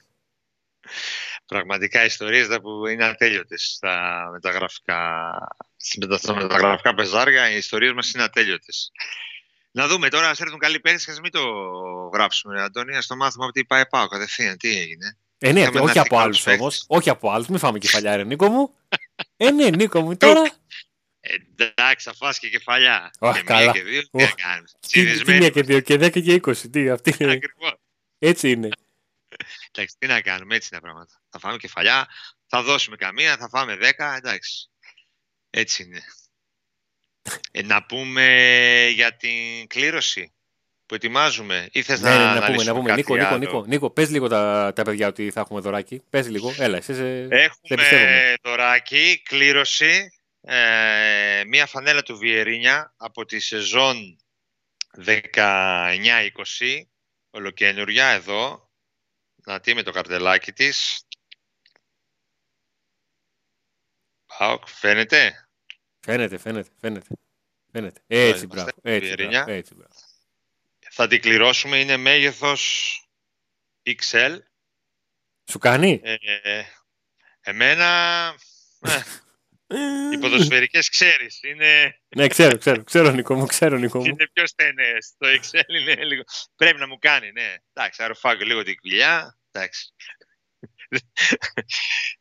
πραγματικά 1.45 2.05
ιστορίες 2.05 2.47
τα 2.47 2.61
που 2.61 2.87
είναι 2.87 3.05
ατέλειωτες 3.05 3.73
στα 3.75 4.27
μεταγραφικά, 4.31 5.33
στα 6.17 6.35
μεταγραφικά 6.35 6.93
πεζάρια, 6.93 7.51
οι 7.51 7.57
ιστορίες 7.57 7.93
μας 7.93 8.11
είναι 8.11 8.23
ατέλειωτες. 8.23 8.91
Να 9.71 9.87
δούμε 9.87 10.09
τώρα, 10.09 10.29
ας 10.29 10.39
έρθουν 10.39 10.59
καλοί 10.59 10.79
παίκτες 10.79 11.05
και 11.05 11.11
ας 11.11 11.19
μην 11.19 11.31
το 11.31 11.41
γράψουμε, 12.13 12.53
ρε 12.53 12.61
Αντώνη, 12.61 12.95
ας 12.95 13.07
το 13.07 13.15
μάθουμε 13.15 13.45
από 13.45 13.53
τι 13.53 13.65
πάει 13.65 13.87
πάω 13.87 14.07
κατευθείαν, 14.07 14.57
τι 14.57 14.77
έγινε. 14.77 15.17
Ε, 15.37 15.51
ναι, 15.51 15.59
Είχαμε 15.59 15.79
όχι 15.79 15.91
ένα 15.91 16.01
από 16.01 16.15
εθνικό 16.15 16.23
άλλους 16.23 16.41
παίκτη. 16.43 16.61
όμως. 16.61 16.85
Όχι 16.87 17.09
από 17.09 17.31
άλλους. 17.31 17.47
Μην 17.47 17.59
φάμε 17.59 17.79
κεφαλιά, 17.79 18.15
ρε 18.15 18.23
Νίκο 18.23 18.49
μου. 18.49 18.73
ε, 19.37 19.51
ναι, 19.51 19.69
Νίκο 19.69 20.01
μου, 20.01 20.17
τώρα... 20.17 20.41
Εντάξει, 21.21 22.09
θα 22.09 22.15
φας 22.15 22.39
και 22.39 22.49
κεφαλιά. 22.49 23.11
Αχ, 23.19 23.37
και 23.37 23.43
καλά. 23.43 23.61
μία 23.61 23.71
και 23.71 23.83
δύο, 23.83 24.01
τι 24.01 24.09
να 24.17 24.23
Οχ. 24.23 24.33
κάνεις. 24.35 24.71
Τι, 24.71 24.79
τι 24.79 24.99
Συνδεσμένοι 24.99 25.39
μία 25.39 25.49
και 25.49 25.61
δύο 25.61 25.79
και 25.79 25.97
δέκα 25.97 26.19
και 26.19 26.33
είκοσι. 26.33 26.69
Τι, 26.69 26.89
αυτή 26.89 27.15
είναι. 27.19 27.31
Ακριβώς. 27.31 27.73
Έτσι 28.19 28.51
είναι. 28.51 28.69
Εντάξει, 29.71 29.95
τι 29.97 30.07
να 30.07 30.21
κάνουμε, 30.21 30.55
έτσι 30.55 30.69
είναι 30.71 30.81
τα 30.81 30.87
πράγματα. 30.87 31.21
Θα 31.29 31.39
φάμε 31.39 31.57
κεφαλιά, 31.57 32.07
θα 32.47 32.63
δώσουμε 32.63 32.95
καμία, 32.95 33.37
θα 33.37 33.49
φάμε 33.49 33.75
δέκα, 33.75 34.15
εντάξει. 34.15 34.69
Έτσι 35.49 35.83
είναι. 35.83 36.01
Ε, 37.51 37.61
να 37.61 37.85
πούμε 37.85 38.25
για 38.93 39.15
την 39.15 39.67
κλήρωση 39.67 40.33
που 40.85 40.95
ετοιμάζουμε. 40.95 41.69
Ή 41.71 41.81
θες 41.81 42.01
Ναι, 42.01 42.09
να, 42.09 42.17
ναι, 42.17 42.23
να 42.23 42.31
πούμε, 42.31 42.45
αναλύσουμε 42.45 42.63
να 42.63 42.73
πούμε. 42.73 42.89
κάτι 42.89 42.99
Νίκο, 43.01 43.15
Νίκο, 43.15 43.27
άλλο; 43.27 43.37
Νίκο, 43.37 43.65
Νίκο, 43.65 43.89
πες 43.89 44.09
λίγο 44.09 44.27
τα, 44.27 44.71
τα 44.75 44.83
παιδιά 44.83 45.07
ότι 45.07 45.31
θα 45.31 45.39
έχουμε 45.39 45.59
δωράκι. 45.59 46.03
Πες 46.09 46.27
λίγο. 46.27 46.53
Έλα, 46.57 46.77
εσύ 46.77 46.93
σε... 46.93 47.23
σε 47.23 47.75
πιστεύουμε. 47.75 48.01
Έχουμε 48.01 48.35
δωράκι, 48.43 49.21
κλήρωση, 49.25 50.18
ε, 50.41 51.43
μία 51.47 51.65
φανέλα 51.65 52.03
του 52.03 52.17
Βιερίνια 52.17 52.93
από 52.97 53.25
τη 53.25 53.39
σεζόν 53.39 54.17
19-20, 55.05 56.29
ολοκένουργια 57.29 58.07
εδώ, 58.07 58.71
να 59.35 59.59
τι 59.59 59.73
με 59.73 59.83
το 59.83 59.91
καρτελάκι 59.91 60.51
της. 60.53 61.07
Πάοκ, 64.37 64.67
φαίνεται; 64.67 65.49
Φαίνεται, 65.99 66.37
φαίνεται, 66.37 66.69
φαίνεται. 66.79 67.07
φαίνεται. 67.71 68.01
Έτσι, 68.07 68.27
είμαστε, 68.29 68.45
μπράβο. 68.47 68.69
Έτσι, 68.81 69.05
Βιερίνια. 69.07 69.43
μπράβο, 69.43 69.51
έτσι, 69.51 69.75
μπράβο. 69.75 69.93
Θα 70.91 71.07
την 71.07 71.21
κληρώσουμε, 71.21 71.79
είναι 71.79 71.97
μέγεθος 71.97 72.93
XL. 73.83 74.37
Σου 75.49 75.59
κάνει; 75.59 75.99
Ε, 76.03 76.15
ε, 76.43 76.63
εμένα, 77.41 77.85
ε, 78.79 79.01
οι 80.13 80.17
ποδοσφαιρικές 80.17 80.89
ξέρεις, 80.89 81.43
είναι... 81.43 81.99
ναι, 82.15 82.27
ξέρω, 82.27 82.57
ξέρω, 82.57 82.83
ξέρω, 82.83 83.11
Νίκο 83.11 83.35
μου, 83.35 83.45
ξέρω, 83.45 83.77
Νίκο 83.77 83.99
μου. 83.99 84.05
Είναι 84.05 84.29
πιο 84.33 84.47
στενές. 84.47 85.13
Το 85.17 85.27
Excel 85.27 85.69
είναι 85.79 86.03
λίγο... 86.03 86.23
Πρέπει 86.55 86.79
να 86.79 86.87
μου 86.87 86.97
κάνει, 86.99 87.31
ναι. 87.31 87.55
Εντάξει, 87.73 88.03
αρροφάω 88.03 88.33
λίγο 88.33 88.63
την 88.63 88.77
κοιλιά. 88.77 89.37
Εντάξει. 89.51 89.93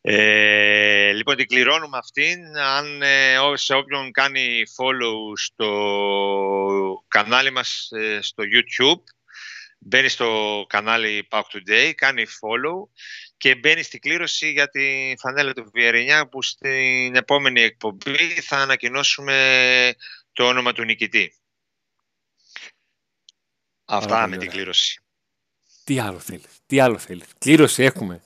Ε, 0.00 1.12
λοιπόν, 1.12 1.36
την 1.36 1.46
κληρώνουμε 1.46 1.98
αυτήν. 1.98 2.56
Αν, 2.56 3.02
ε, 3.02 3.38
ό- 3.38 3.56
σε 3.56 3.74
όποιον 3.74 4.10
κάνει 4.10 4.62
follow 4.76 5.32
στο 5.34 7.04
κανάλι 7.08 7.50
μας 7.50 7.88
ε, 7.90 8.18
στο 8.22 8.44
YouTube, 8.44 9.02
μπαίνει 9.78 10.08
στο 10.08 10.64
κανάλι 10.68 11.28
Pauk 11.30 11.40
Today, 11.40 11.92
κάνει 11.94 12.22
follow 12.22 12.88
και 13.38 13.54
μπαίνει 13.54 13.82
στην 13.82 14.00
κλήρωση 14.00 14.50
για 14.50 14.68
τη 14.68 15.14
φανέλα 15.18 15.52
του 15.52 15.70
Βιερινιά 15.74 16.28
που 16.28 16.42
στην 16.42 17.16
επόμενη 17.16 17.60
εκπομπή 17.60 18.40
θα 18.40 18.56
ανακοινώσουμε 18.56 19.94
το 20.32 20.44
όνομα 20.46 20.72
του 20.72 20.84
νικητή. 20.84 21.32
Αυτά 23.84 24.08
Πάρα 24.08 24.26
με 24.26 24.26
πολύ 24.26 24.38
την 24.38 24.48
ωραία. 24.48 24.52
κλήρωση. 24.54 25.00
Τι 25.84 25.98
άλλο 25.98 26.18
θέλεις, 26.18 26.46
τι 26.66 26.80
άλλο 26.80 26.98
θέλεις. 26.98 27.26
Κλήρωση 27.38 27.82
έχουμε. 27.82 28.22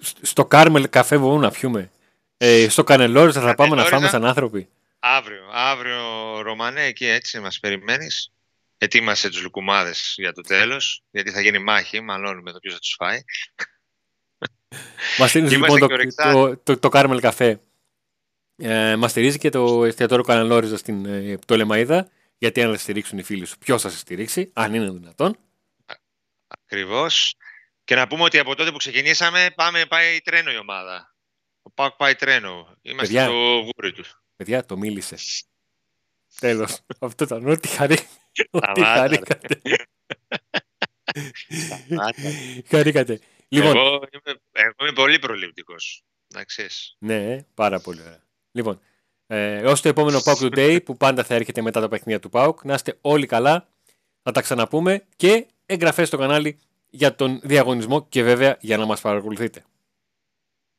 Σ- 0.00 0.18
Στο 0.26 0.46
Κάρμελ 0.46 0.88
καφέ 0.88 1.18
μπορούμε 1.18 1.44
να 1.46 1.50
πιούμε. 1.50 1.90
Ε, 2.36 2.68
στο 2.68 2.84
Κανελόριζα 2.84 3.40
θα 3.40 3.54
πάμε 3.54 3.74
να 3.74 3.82
Κανελόριζα. 3.82 3.96
φάμε 3.96 4.08
σαν 4.08 4.24
άνθρωποι. 4.24 4.68
Αύριο, 4.98 5.48
αύριο 5.52 6.00
Ρωμανέ, 6.40 6.82
εκεί 6.84 7.06
έτσι 7.06 7.40
μας 7.40 7.60
περιμένεις. 7.60 8.32
Ετοίμασε 8.78 9.28
τους 9.28 9.42
λουκουμάδες 9.42 10.14
για 10.16 10.32
το 10.32 10.40
τέλος, 10.42 11.02
γιατί 11.10 11.30
θα 11.30 11.40
γίνει 11.40 11.58
μάχη, 11.58 12.00
μάλλον 12.00 12.38
με 12.42 12.52
το 12.52 12.58
ποιος 12.58 12.74
θα 12.74 12.80
τους 12.80 12.94
φάει. 12.98 13.20
Μας 15.18 15.28
στηρίζει 15.30 15.54
Είμαστε 15.54 15.78
λοιπόν 15.78 15.88
και 15.88 15.94
το, 15.94 16.00
ορεικτά. 16.00 16.32
το, 16.32 16.56
το, 16.56 16.78
το 16.78 16.88
Κάρμελ 16.88 17.20
καφέ. 17.20 17.60
Ε, 18.56 18.96
Μας 18.96 19.10
στηρίζει 19.10 19.38
και 19.38 19.48
το 19.50 19.84
εστιατόριο 19.84 20.24
Κανελόριζα 20.24 20.76
στην 20.76 21.04
ε, 21.06 21.36
Πτολεμαίδα. 21.36 22.10
Γιατί 22.38 22.62
αν 22.62 22.70
δεν 22.70 22.78
στηρίξουν 22.78 23.18
οι 23.18 23.22
φίλοι 23.22 23.44
σου, 23.44 23.58
ποιος 23.58 23.82
θα 23.82 23.90
σε 23.90 23.98
στηρίξει, 23.98 24.50
αν 24.52 24.74
είναι 24.74 24.90
δυνατόν. 24.90 25.36
Ακριβώς. 26.46 27.34
Και 27.84 27.94
να 27.94 28.06
πούμε 28.06 28.22
ότι 28.22 28.38
από 28.38 28.54
τότε 28.54 28.70
που 28.70 28.76
ξεκινήσαμε 28.76 29.50
πάμε, 29.54 29.86
πάει 29.86 30.20
τρένο 30.20 30.50
η 30.52 30.56
ομάδα. 30.58 31.14
Ο 31.62 31.70
ΠΑΟΚ 31.70 31.96
πάει 31.96 32.14
τρένο. 32.14 32.76
Είμαστε 32.82 33.06
Παιδιά. 33.14 33.24
στο 33.24 33.32
γούρι 33.74 33.92
τους. 33.92 34.22
Παιδιά, 34.36 34.64
το 34.64 34.76
μίλησε. 34.76 35.16
Τέλος. 36.40 36.78
Αυτό 36.98 37.24
ήταν 37.24 37.48
ό,τι 37.48 37.68
χαρή. 37.68 37.98
Ό,τι 38.50 38.80
Σταμάτα, 38.80 39.06
ρε. 39.06 39.16
χαρήκατε. 39.16 39.60
Σταμάτα. 41.66 42.12
χαρήκατε. 42.68 43.20
Λοιπόν, 43.52 43.76
εγώ, 43.76 43.88
είμαι, 43.88 44.40
εγώ 44.52 44.74
είμαι 44.80 44.92
πολύ 44.92 45.18
προληπτικός. 45.18 46.04
Να 46.34 46.44
ξέρεις. 46.44 46.96
Ναι, 46.98 47.42
πάρα 47.54 47.80
πολύ 47.80 48.00
ωραία. 48.00 48.22
Λοιπόν, 48.52 48.80
ε, 49.26 49.66
ως 49.66 49.80
το 49.80 49.88
επόμενο 49.88 50.20
Pauk 50.24 50.34
Today 50.34 50.78
που 50.84 50.96
πάντα 50.96 51.24
θα 51.24 51.34
έρχεται 51.34 51.62
μετά 51.62 51.80
τα 51.80 51.88
παιχνίδια 51.88 52.20
του 52.20 52.30
Pauk, 52.32 52.54
να 52.62 52.74
είστε 52.74 52.98
όλοι 53.00 53.26
καλά, 53.26 53.68
θα 54.22 54.32
τα 54.32 54.40
ξαναπούμε 54.40 55.04
και 55.16 55.46
εγγραφές 55.66 56.08
στο 56.08 56.16
κανάλι 56.16 56.58
για 56.90 57.14
τον 57.14 57.40
διαγωνισμό 57.42 58.06
και 58.08 58.22
βέβαια 58.22 58.56
για 58.60 58.76
να 58.76 58.84
μας 58.84 59.00
παρακολουθείτε. 59.00 59.64